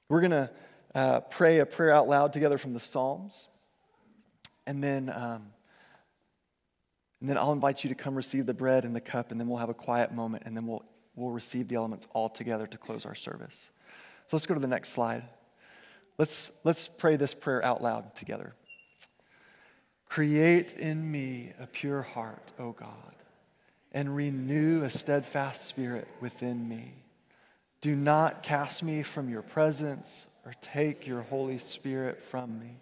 We're 0.07 0.21
going 0.21 0.31
to 0.31 0.51
uh, 0.95 1.19
pray 1.19 1.59
a 1.59 1.65
prayer 1.65 1.93
out 1.93 2.07
loud 2.07 2.31
together 2.31 2.57
from 2.57 2.73
the 2.73 2.79
Psalms, 2.79 3.49
and 4.71 4.83
then, 4.83 5.09
um, 5.09 5.47
and 7.19 7.29
then 7.29 7.37
I'll 7.37 7.51
invite 7.51 7.83
you 7.83 7.89
to 7.89 7.95
come 7.95 8.15
receive 8.15 8.45
the 8.45 8.53
bread 8.53 8.85
and 8.85 8.95
the 8.95 9.01
cup, 9.01 9.31
and 9.31 9.39
then 9.39 9.47
we'll 9.47 9.59
have 9.59 9.69
a 9.69 9.73
quiet 9.73 10.13
moment, 10.13 10.43
and 10.45 10.55
then 10.55 10.65
we'll, 10.65 10.83
we'll 11.15 11.31
receive 11.31 11.67
the 11.67 11.75
elements 11.75 12.07
all 12.13 12.29
together 12.29 12.65
to 12.67 12.77
close 12.77 13.05
our 13.05 13.15
service. 13.15 13.69
So 14.27 14.37
let's 14.37 14.45
go 14.45 14.53
to 14.53 14.59
the 14.59 14.67
next 14.67 14.89
slide. 14.89 15.23
Let's, 16.17 16.51
let's 16.63 16.87
pray 16.87 17.17
this 17.17 17.33
prayer 17.33 17.63
out 17.65 17.83
loud 17.83 18.15
together. 18.15 18.53
Create 20.07 20.75
in 20.75 21.11
me 21.11 21.53
a 21.59 21.67
pure 21.67 22.01
heart, 22.01 22.51
O 22.59 22.71
God 22.71 23.15
and 23.91 24.15
renew 24.15 24.83
a 24.83 24.89
steadfast 24.89 25.65
spirit 25.65 26.07
within 26.21 26.67
me. 26.67 26.93
Do 27.81 27.95
not 27.95 28.43
cast 28.43 28.83
me 28.83 29.03
from 29.03 29.29
your 29.29 29.41
presence 29.41 30.27
or 30.45 30.53
take 30.61 31.05
your 31.05 31.23
Holy 31.23 31.57
Spirit 31.57 32.21
from 32.21 32.59
me. 32.59 32.77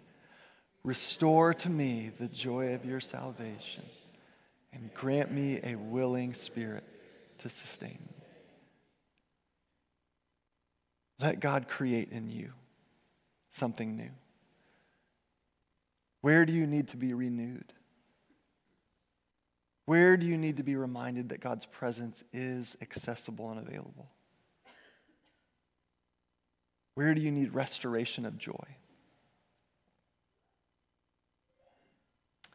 Restore 0.82 1.54
to 1.54 1.68
me 1.68 2.10
the 2.18 2.28
joy 2.28 2.74
of 2.74 2.84
your 2.84 3.00
salvation 3.00 3.84
and 4.72 4.92
grant 4.94 5.30
me 5.30 5.60
a 5.62 5.74
willing 5.74 6.32
spirit 6.32 6.84
to 7.38 7.48
sustain 7.48 7.98
me. 8.00 8.14
Let 11.18 11.40
God 11.40 11.68
create 11.68 12.12
in 12.12 12.30
you 12.30 12.52
something 13.50 13.94
new. 13.96 14.10
Where 16.22 16.46
do 16.46 16.52
you 16.52 16.66
need 16.66 16.88
to 16.88 16.96
be 16.96 17.12
renewed? 17.12 17.72
Where 19.84 20.16
do 20.16 20.24
you 20.24 20.38
need 20.38 20.58
to 20.58 20.62
be 20.62 20.76
reminded 20.76 21.30
that 21.30 21.40
God's 21.40 21.66
presence 21.66 22.22
is 22.32 22.76
accessible 22.80 23.50
and 23.50 23.66
available? 23.66 24.08
Where 26.94 27.14
do 27.14 27.20
you 27.20 27.30
need 27.30 27.54
restoration 27.54 28.24
of 28.24 28.38
joy? 28.38 28.76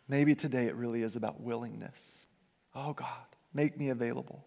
Maybe 0.07 0.35
today 0.35 0.65
it 0.65 0.75
really 0.75 1.01
is 1.01 1.15
about 1.15 1.41
willingness. 1.41 2.27
Oh 2.75 2.93
God, 2.93 3.07
make 3.53 3.77
me 3.77 3.89
available. 3.89 4.45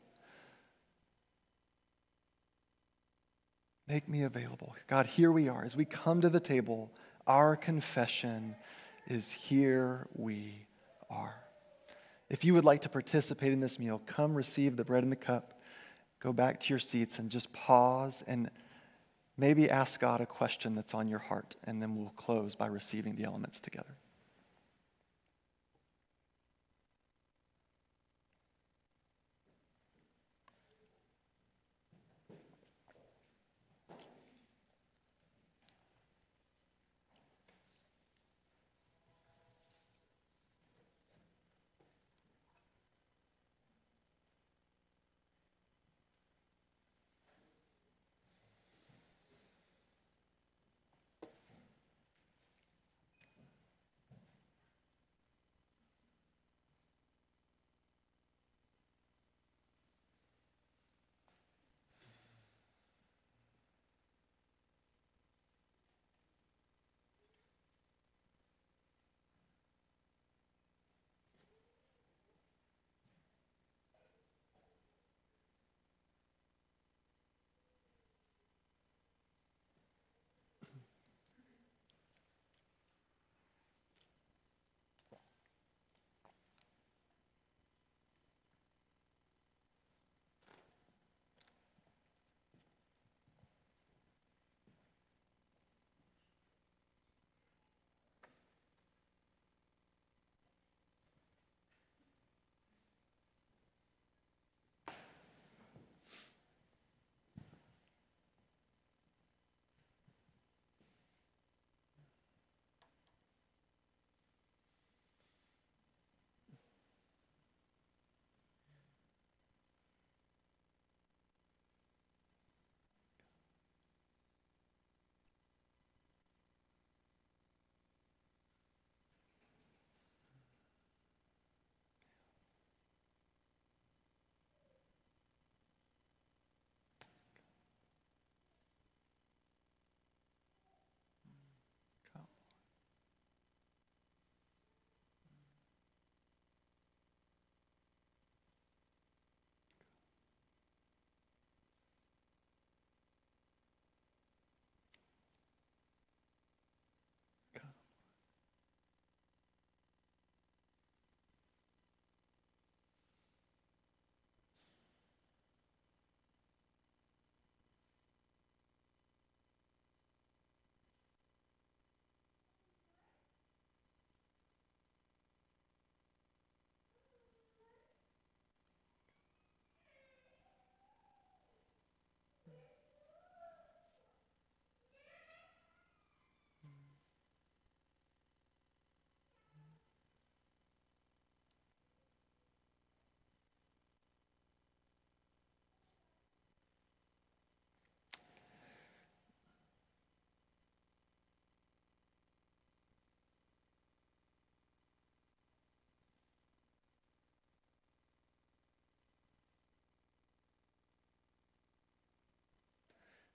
Make 3.88 4.08
me 4.08 4.22
available. 4.22 4.76
God, 4.86 5.06
here 5.06 5.32
we 5.32 5.48
are. 5.48 5.64
As 5.64 5.74
we 5.74 5.84
come 5.84 6.20
to 6.20 6.28
the 6.28 6.40
table, 6.40 6.92
our 7.26 7.56
confession 7.56 8.54
is 9.06 9.30
here 9.32 10.06
we 10.14 10.66
are. 11.08 11.34
If 12.28 12.44
you 12.44 12.52
would 12.52 12.66
like 12.66 12.82
to 12.82 12.90
participate 12.90 13.52
in 13.52 13.60
this 13.60 13.78
meal, 13.78 14.02
come 14.04 14.34
receive 14.34 14.76
the 14.76 14.84
bread 14.84 15.02
and 15.02 15.10
the 15.10 15.16
cup. 15.16 15.58
Go 16.20 16.32
back 16.32 16.60
to 16.60 16.68
your 16.68 16.78
seats 16.78 17.18
and 17.18 17.30
just 17.30 17.50
pause 17.54 18.22
and 18.26 18.50
maybe 19.38 19.70
ask 19.70 19.98
God 19.98 20.20
a 20.20 20.26
question 20.26 20.74
that's 20.74 20.92
on 20.92 21.08
your 21.08 21.20
heart, 21.20 21.56
and 21.64 21.80
then 21.80 21.96
we'll 21.96 22.10
close 22.10 22.54
by 22.54 22.66
receiving 22.66 23.14
the 23.14 23.24
elements 23.24 23.60
together. 23.60 23.96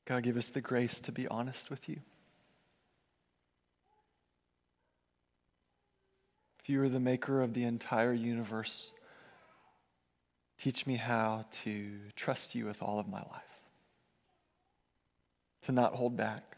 God, 0.05 0.23
give 0.23 0.37
us 0.37 0.47
the 0.47 0.61
grace 0.61 0.99
to 1.01 1.11
be 1.11 1.27
honest 1.27 1.69
with 1.69 1.87
you. 1.87 1.99
If 6.59 6.69
you 6.69 6.81
are 6.81 6.89
the 6.89 6.99
maker 6.99 7.41
of 7.41 7.53
the 7.53 7.63
entire 7.63 8.13
universe, 8.13 8.91
teach 10.57 10.87
me 10.87 10.95
how 10.95 11.45
to 11.51 11.91
trust 12.15 12.55
you 12.55 12.65
with 12.65 12.81
all 12.81 12.99
of 12.99 13.07
my 13.07 13.19
life, 13.19 13.61
to 15.63 15.71
not 15.71 15.93
hold 15.93 16.15
back, 16.15 16.57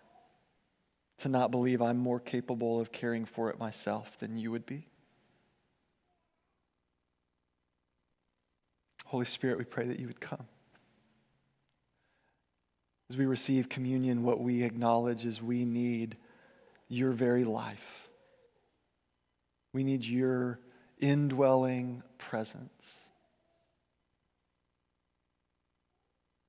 to 1.19 1.29
not 1.29 1.49
believe 1.49 1.81
I'm 1.81 1.97
more 1.97 2.19
capable 2.19 2.79
of 2.79 2.91
caring 2.91 3.25
for 3.25 3.49
it 3.49 3.57
myself 3.57 4.17
than 4.19 4.37
you 4.37 4.51
would 4.51 4.65
be. 4.65 4.87
Holy 9.05 9.25
Spirit, 9.25 9.57
we 9.57 9.63
pray 9.63 9.87
that 9.87 9.99
you 9.99 10.07
would 10.07 10.19
come. 10.19 10.45
As 13.09 13.17
we 13.17 13.25
receive 13.25 13.69
communion, 13.69 14.23
what 14.23 14.39
we 14.39 14.63
acknowledge 14.63 15.25
is 15.25 15.41
we 15.41 15.65
need 15.65 16.17
your 16.87 17.11
very 17.11 17.43
life. 17.43 18.07
We 19.73 19.83
need 19.83 20.05
your 20.05 20.59
indwelling 20.99 22.01
presence. 22.17 22.99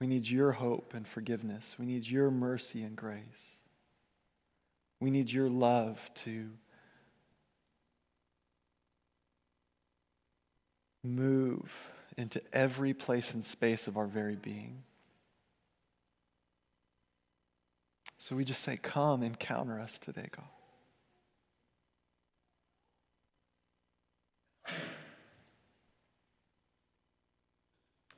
We 0.00 0.06
need 0.06 0.28
your 0.28 0.52
hope 0.52 0.94
and 0.94 1.06
forgiveness. 1.06 1.76
We 1.78 1.86
need 1.86 2.06
your 2.06 2.30
mercy 2.30 2.82
and 2.82 2.96
grace. 2.96 3.22
We 5.00 5.10
need 5.10 5.30
your 5.30 5.48
love 5.50 6.10
to 6.16 6.48
move 11.02 11.90
into 12.16 12.42
every 12.52 12.94
place 12.94 13.32
and 13.34 13.44
space 13.44 13.86
of 13.86 13.96
our 13.96 14.06
very 14.06 14.36
being. 14.36 14.82
So 18.18 18.34
we 18.34 18.44
just 18.44 18.62
say, 18.62 18.76
Come, 18.76 19.22
encounter 19.22 19.78
us 19.78 19.98
today, 19.98 20.28
God. 20.34 20.46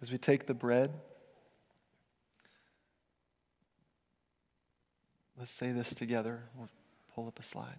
As 0.01 0.13
we 0.13 0.19
take 0.19 0.47
the 0.47 0.55
bread, 0.55 0.93
let's 5.39 5.51
say 5.51 5.73
this 5.73 5.93
together. 5.95 6.45
We'll 6.57 6.69
pull 7.15 7.27
up 7.27 7.41
a 7.41 7.43
slide. 7.43 7.79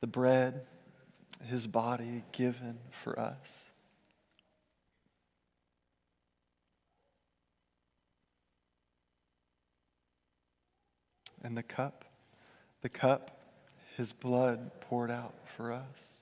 The 0.00 0.08
bread, 0.08 0.66
his 1.44 1.66
body 1.66 2.24
given 2.32 2.78
for 2.90 3.18
us. 3.18 3.67
and 11.42 11.56
the 11.56 11.62
cup, 11.62 12.04
the 12.82 12.88
cup, 12.88 13.40
his 13.96 14.12
blood 14.12 14.70
poured 14.80 15.10
out 15.10 15.34
for 15.56 15.72
us. 15.72 16.18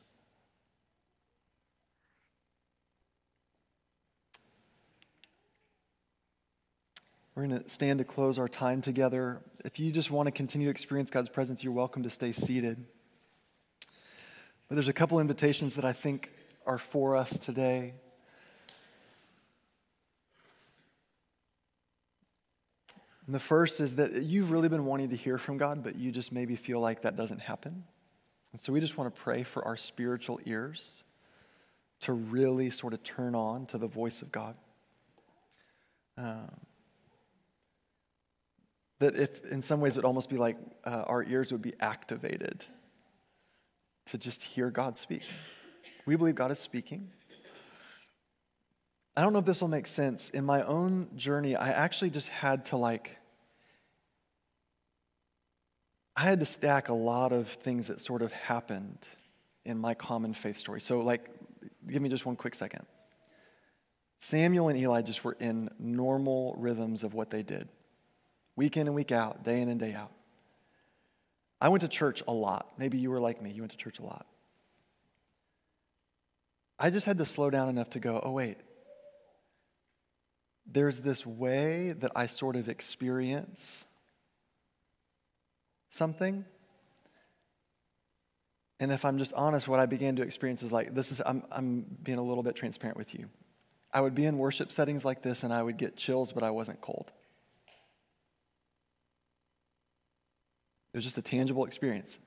We're 7.34 7.46
going 7.46 7.62
to 7.62 7.68
stand 7.68 7.98
to 7.98 8.04
close 8.04 8.38
our 8.38 8.48
time 8.48 8.80
together. 8.80 9.42
If 9.62 9.78
you 9.78 9.92
just 9.92 10.10
want 10.10 10.26
to 10.26 10.30
continue 10.30 10.68
to 10.68 10.70
experience 10.70 11.10
God's 11.10 11.28
presence, 11.28 11.62
you're 11.62 11.72
welcome 11.72 12.02
to 12.04 12.10
stay 12.10 12.32
seated. 12.32 12.82
But 14.68 14.76
there's 14.76 14.88
a 14.88 14.94
couple 14.94 15.20
invitations 15.20 15.74
that 15.74 15.84
I 15.84 15.92
think 15.92 16.30
are 16.64 16.78
for 16.78 17.14
us 17.14 17.38
today. 17.38 17.92
And 23.26 23.34
the 23.34 23.40
first 23.40 23.80
is 23.80 23.96
that 23.96 24.22
you've 24.22 24.50
really 24.50 24.68
been 24.68 24.84
wanting 24.84 25.10
to 25.10 25.16
hear 25.16 25.36
from 25.36 25.58
God, 25.58 25.82
but 25.82 25.96
you 25.96 26.12
just 26.12 26.30
maybe 26.30 26.54
feel 26.54 26.80
like 26.80 27.02
that 27.02 27.16
doesn't 27.16 27.40
happen. 27.40 27.84
And 28.52 28.60
so 28.60 28.72
we 28.72 28.80
just 28.80 28.96
want 28.96 29.14
to 29.14 29.20
pray 29.20 29.42
for 29.42 29.64
our 29.64 29.76
spiritual 29.76 30.38
ears 30.46 31.02
to 32.00 32.12
really 32.12 32.70
sort 32.70 32.94
of 32.94 33.02
turn 33.02 33.34
on 33.34 33.66
to 33.66 33.78
the 33.78 33.88
voice 33.88 34.22
of 34.22 34.30
God. 34.30 34.54
Um, 36.16 36.50
that 38.98 39.16
if 39.16 39.44
in 39.46 39.60
some 39.60 39.80
ways 39.80 39.96
it 39.96 39.98
would 39.98 40.06
almost 40.06 40.30
be 40.30 40.36
like 40.36 40.56
uh, 40.84 41.04
our 41.06 41.22
ears 41.24 41.52
would 41.52 41.62
be 41.62 41.74
activated 41.80 42.64
to 44.06 44.18
just 44.18 44.42
hear 44.42 44.70
God 44.70 44.96
speak. 44.96 45.22
We 46.06 46.16
believe 46.16 46.36
God 46.36 46.50
is 46.50 46.58
speaking. 46.58 47.10
I 49.16 49.22
don't 49.22 49.32
know 49.32 49.38
if 49.38 49.46
this 49.46 49.62
will 49.62 49.68
make 49.68 49.86
sense. 49.86 50.28
In 50.30 50.44
my 50.44 50.62
own 50.62 51.08
journey, 51.16 51.56
I 51.56 51.70
actually 51.70 52.10
just 52.10 52.28
had 52.28 52.66
to 52.66 52.76
like, 52.76 53.16
I 56.14 56.22
had 56.22 56.40
to 56.40 56.46
stack 56.46 56.90
a 56.90 56.94
lot 56.94 57.32
of 57.32 57.48
things 57.48 57.86
that 57.86 58.00
sort 58.00 58.20
of 58.20 58.30
happened 58.32 59.08
in 59.64 59.78
my 59.78 59.94
common 59.94 60.34
faith 60.34 60.58
story. 60.58 60.82
So, 60.82 61.00
like, 61.00 61.30
give 61.88 62.02
me 62.02 62.10
just 62.10 62.26
one 62.26 62.36
quick 62.36 62.54
second. 62.54 62.84
Samuel 64.18 64.68
and 64.68 64.78
Eli 64.78 65.02
just 65.02 65.24
were 65.24 65.36
in 65.40 65.70
normal 65.78 66.54
rhythms 66.58 67.02
of 67.02 67.14
what 67.14 67.30
they 67.30 67.42
did, 67.42 67.68
week 68.54 68.76
in 68.76 68.86
and 68.86 68.94
week 68.94 69.12
out, 69.12 69.44
day 69.44 69.60
in 69.60 69.68
and 69.68 69.80
day 69.80 69.94
out. 69.94 70.12
I 71.60 71.70
went 71.70 71.82
to 71.82 71.88
church 71.88 72.22
a 72.28 72.32
lot. 72.32 72.72
Maybe 72.78 72.98
you 72.98 73.10
were 73.10 73.20
like 73.20 73.40
me, 73.40 73.50
you 73.50 73.62
went 73.62 73.72
to 73.72 73.78
church 73.78 73.98
a 73.98 74.02
lot. 74.02 74.26
I 76.78 76.90
just 76.90 77.06
had 77.06 77.16
to 77.18 77.24
slow 77.24 77.48
down 77.48 77.70
enough 77.70 77.90
to 77.90 77.98
go, 77.98 78.20
oh, 78.22 78.32
wait, 78.32 78.58
there's 80.70 80.98
this 80.98 81.24
way 81.24 81.92
that 81.92 82.12
I 82.16 82.26
sort 82.26 82.56
of 82.56 82.68
experience 82.68 83.84
something. 85.90 86.44
And 88.78 88.92
if 88.92 89.04
I'm 89.04 89.18
just 89.18 89.32
honest, 89.32 89.68
what 89.68 89.80
I 89.80 89.86
began 89.86 90.16
to 90.16 90.22
experience 90.22 90.62
is 90.62 90.72
like, 90.72 90.94
this 90.94 91.12
is, 91.12 91.22
I'm, 91.24 91.44
I'm 91.50 91.86
being 92.02 92.18
a 92.18 92.22
little 92.22 92.42
bit 92.42 92.56
transparent 92.56 92.98
with 92.98 93.14
you. 93.14 93.26
I 93.92 94.00
would 94.00 94.14
be 94.14 94.26
in 94.26 94.36
worship 94.36 94.70
settings 94.72 95.04
like 95.04 95.22
this 95.22 95.44
and 95.44 95.52
I 95.52 95.62
would 95.62 95.78
get 95.78 95.96
chills, 95.96 96.32
but 96.32 96.42
I 96.42 96.50
wasn't 96.50 96.80
cold. 96.80 97.10
It 100.92 100.96
was 100.96 101.04
just 101.04 101.16
a 101.18 101.22
tangible 101.22 101.64
experience. 101.64 102.18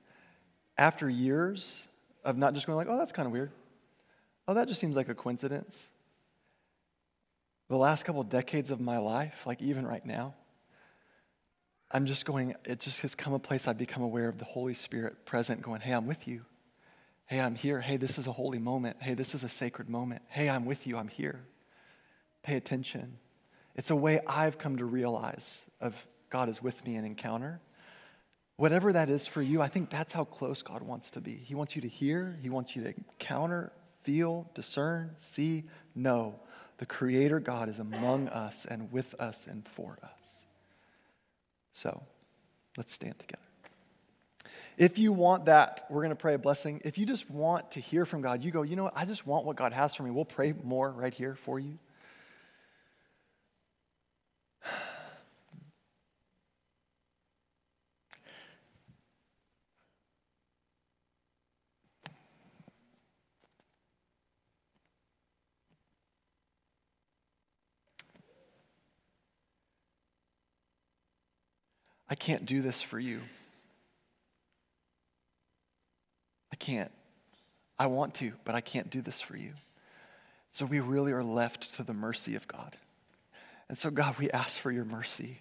After 0.76 1.08
years 1.08 1.84
of 2.24 2.36
not 2.36 2.54
just 2.54 2.66
going 2.66 2.76
like, 2.76 2.88
oh, 2.88 2.98
that's 2.98 3.12
kind 3.12 3.26
of 3.26 3.32
weird. 3.32 3.52
Oh, 4.48 4.54
that 4.54 4.66
just 4.66 4.80
seems 4.80 4.96
like 4.96 5.08
a 5.08 5.14
coincidence 5.14 5.88
the 7.70 7.76
last 7.76 8.04
couple 8.04 8.24
decades 8.24 8.72
of 8.72 8.80
my 8.80 8.98
life, 8.98 9.46
like 9.46 9.62
even 9.62 9.86
right 9.86 10.04
now, 10.04 10.34
I'm 11.92 12.04
just 12.04 12.24
going, 12.24 12.56
it 12.64 12.80
just 12.80 13.00
has 13.02 13.14
come 13.14 13.32
a 13.32 13.38
place 13.38 13.68
I've 13.68 13.78
become 13.78 14.02
aware 14.02 14.28
of 14.28 14.38
the 14.38 14.44
Holy 14.44 14.74
Spirit 14.74 15.24
present, 15.24 15.62
going, 15.62 15.80
hey, 15.80 15.92
I'm 15.92 16.08
with 16.08 16.26
you. 16.26 16.42
Hey, 17.26 17.38
I'm 17.38 17.54
here. 17.54 17.80
Hey, 17.80 17.96
this 17.96 18.18
is 18.18 18.26
a 18.26 18.32
holy 18.32 18.58
moment. 18.58 18.96
Hey, 19.00 19.14
this 19.14 19.36
is 19.36 19.44
a 19.44 19.48
sacred 19.48 19.88
moment. 19.88 20.22
Hey, 20.26 20.48
I'm 20.48 20.64
with 20.64 20.84
you. 20.84 20.98
I'm 20.98 21.06
here. 21.06 21.44
Pay 22.42 22.56
attention. 22.56 23.18
It's 23.76 23.92
a 23.92 23.96
way 23.96 24.20
I've 24.26 24.58
come 24.58 24.78
to 24.78 24.84
realize 24.84 25.62
of 25.80 25.94
God 26.28 26.48
is 26.48 26.60
with 26.60 26.84
me 26.84 26.96
in 26.96 27.04
encounter. 27.04 27.60
Whatever 28.56 28.92
that 28.94 29.10
is 29.10 29.28
for 29.28 29.42
you, 29.42 29.62
I 29.62 29.68
think 29.68 29.90
that's 29.90 30.12
how 30.12 30.24
close 30.24 30.60
God 30.60 30.82
wants 30.82 31.12
to 31.12 31.20
be. 31.20 31.36
He 31.36 31.54
wants 31.54 31.76
you 31.76 31.82
to 31.82 31.88
hear, 31.88 32.36
He 32.42 32.50
wants 32.50 32.74
you 32.74 32.82
to 32.82 32.88
encounter, 32.88 33.70
feel, 34.02 34.50
discern, 34.54 35.14
see, 35.18 35.64
know 35.94 36.40
the 36.80 36.86
Creator 36.86 37.40
God 37.40 37.68
is 37.68 37.78
among 37.78 38.28
us 38.28 38.64
and 38.64 38.90
with 38.90 39.14
us 39.20 39.46
and 39.46 39.68
for 39.68 39.98
us. 40.02 40.40
So 41.74 42.02
let's 42.78 42.90
stand 42.90 43.18
together. 43.18 43.42
If 44.78 44.98
you 44.98 45.12
want 45.12 45.44
that, 45.44 45.84
we're 45.90 46.00
going 46.00 46.08
to 46.08 46.16
pray 46.16 46.32
a 46.32 46.38
blessing. 46.38 46.80
If 46.82 46.96
you 46.96 47.04
just 47.04 47.30
want 47.30 47.72
to 47.72 47.80
hear 47.80 48.06
from 48.06 48.22
God, 48.22 48.42
you 48.42 48.50
go, 48.50 48.62
you 48.62 48.76
know 48.76 48.84
what? 48.84 48.94
I 48.96 49.04
just 49.04 49.26
want 49.26 49.44
what 49.44 49.56
God 49.56 49.74
has 49.74 49.94
for 49.94 50.04
me. 50.04 50.10
We'll 50.10 50.24
pray 50.24 50.54
more 50.64 50.90
right 50.90 51.12
here 51.12 51.34
for 51.34 51.60
you. 51.60 51.78
Can't 72.20 72.44
do 72.44 72.62
this 72.62 72.80
for 72.80 73.00
you. 73.00 73.20
I 76.52 76.56
can't. 76.56 76.92
I 77.78 77.86
want 77.86 78.14
to, 78.16 78.32
but 78.44 78.54
I 78.54 78.60
can't 78.60 78.90
do 78.90 79.00
this 79.00 79.20
for 79.20 79.36
you. 79.36 79.52
So 80.50 80.66
we 80.66 80.80
really 80.80 81.12
are 81.12 81.24
left 81.24 81.74
to 81.76 81.82
the 81.82 81.94
mercy 81.94 82.36
of 82.36 82.46
God. 82.46 82.76
And 83.68 83.78
so, 83.78 83.90
God, 83.90 84.18
we 84.18 84.30
ask 84.30 84.58
for 84.58 84.70
your 84.70 84.84
mercy 84.84 85.40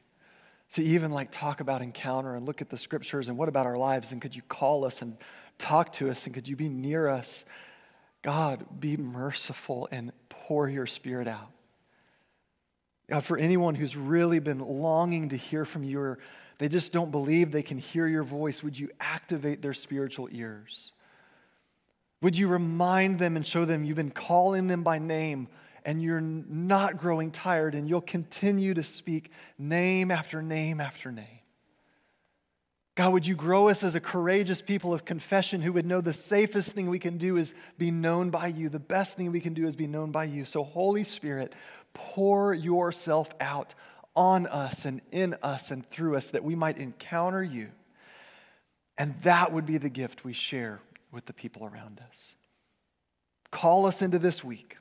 to 0.73 0.83
even 0.83 1.11
like 1.11 1.29
talk 1.31 1.61
about 1.61 1.81
encounter 1.81 2.35
and 2.35 2.45
look 2.45 2.61
at 2.61 2.69
the 2.69 2.77
scriptures 2.77 3.27
and 3.27 3.37
what 3.37 3.49
about 3.49 3.65
our 3.65 3.77
lives 3.77 4.11
and 4.11 4.21
could 4.21 4.35
you 4.35 4.43
call 4.43 4.85
us 4.85 5.01
and 5.01 5.17
talk 5.57 5.91
to 5.93 6.09
us 6.09 6.25
and 6.25 6.35
could 6.35 6.47
you 6.47 6.55
be 6.55 6.69
near 6.69 7.07
us? 7.07 7.43
God, 8.21 8.65
be 8.79 8.95
merciful 8.95 9.87
and 9.91 10.11
pour 10.29 10.69
your 10.69 10.85
spirit 10.85 11.27
out. 11.27 11.49
God, 13.09 13.23
for 13.23 13.37
anyone 13.37 13.75
who's 13.75 13.97
really 13.97 14.39
been 14.39 14.59
longing 14.59 15.29
to 15.29 15.35
hear 15.35 15.65
from 15.65 15.83
you 15.83 15.99
or 15.99 16.19
they 16.59 16.67
just 16.67 16.93
don't 16.93 17.09
believe 17.09 17.51
they 17.51 17.63
can 17.63 17.77
hear 17.77 18.05
your 18.05 18.23
voice. 18.23 18.61
Would 18.61 18.77
you 18.77 18.89
activate 18.99 19.61
their 19.61 19.73
spiritual 19.73 20.29
ears? 20.31 20.93
Would 22.21 22.37
you 22.37 22.47
remind 22.49 23.17
them 23.17 23.35
and 23.35 23.45
show 23.45 23.65
them 23.65 23.83
you've 23.83 23.95
been 23.95 24.11
calling 24.11 24.67
them 24.67 24.83
by 24.83 24.99
name 24.99 25.47
and 25.85 26.01
you're 26.03 26.21
not 26.21 26.97
growing 26.97 27.31
tired 27.31 27.75
and 27.75 27.87
you'll 27.87 28.01
continue 28.01 28.73
to 28.73 28.83
speak 28.83 29.31
name 29.57 30.11
after 30.11 30.41
name 30.41 30.81
after 30.81 31.11
name? 31.11 31.39
God, 32.99 33.13
would 33.13 33.25
you 33.25 33.33
grow 33.33 33.69
us 33.69 33.81
as 33.85 33.95
a 33.95 34.01
courageous 34.01 34.61
people 34.61 34.93
of 34.93 35.05
confession 35.05 35.61
who 35.61 35.71
would 35.71 35.85
know 35.85 36.01
the 36.01 36.11
safest 36.11 36.73
thing 36.73 36.89
we 36.89 36.99
can 36.99 37.17
do 37.17 37.37
is 37.37 37.53
be 37.77 37.91
known 37.91 38.29
by 38.29 38.47
you. 38.47 38.67
The 38.67 38.77
best 38.77 39.15
thing 39.15 39.31
we 39.31 39.39
can 39.39 39.53
do 39.53 39.65
is 39.65 39.77
be 39.77 39.87
known 39.87 40.11
by 40.11 40.25
you. 40.25 40.43
So, 40.43 40.65
Holy 40.65 41.05
Spirit, 41.05 41.53
pour 41.99 42.53
yourself 42.53 43.29
out 43.41 43.73
on 44.15 44.47
us 44.47 44.85
and 44.85 45.01
in 45.11 45.35
us 45.43 45.69
and 45.69 45.87
through 45.89 46.15
us 46.15 46.31
that 46.31 46.43
we 46.43 46.55
might 46.55 46.77
encounter 46.77 47.43
you. 47.43 47.69
And 48.97 49.15
that 49.23 49.51
would 49.51 49.65
be 49.65 49.77
the 49.77 49.89
gift 49.89 50.23
we 50.23 50.33
share 50.33 50.79
with 51.11 51.25
the 51.25 51.33
people 51.33 51.65
around 51.65 52.01
us. 52.09 52.35
Call 53.51 53.85
us 53.85 54.01
into 54.01 54.17
this 54.17 54.43
week. 54.43 54.77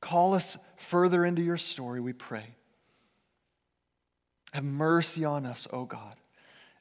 Call 0.00 0.34
us 0.34 0.58
further 0.76 1.24
into 1.24 1.42
your 1.42 1.56
story, 1.56 2.00
we 2.00 2.12
pray. 2.12 2.46
Have 4.52 4.64
mercy 4.64 5.24
on 5.24 5.46
us, 5.46 5.68
O 5.72 5.80
oh 5.80 5.84
God. 5.84 6.16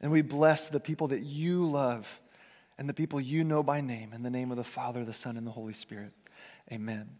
And 0.01 0.11
we 0.11 0.23
bless 0.23 0.69
the 0.69 0.79
people 0.79 1.09
that 1.09 1.21
you 1.21 1.69
love 1.69 2.19
and 2.79 2.89
the 2.89 2.93
people 2.93 3.21
you 3.21 3.43
know 3.43 3.61
by 3.61 3.81
name. 3.81 4.13
In 4.13 4.23
the 4.23 4.31
name 4.31 4.49
of 4.49 4.57
the 4.57 4.63
Father, 4.63 5.05
the 5.05 5.13
Son, 5.13 5.37
and 5.37 5.45
the 5.45 5.51
Holy 5.51 5.73
Spirit. 5.73 6.11
Amen. 6.71 7.17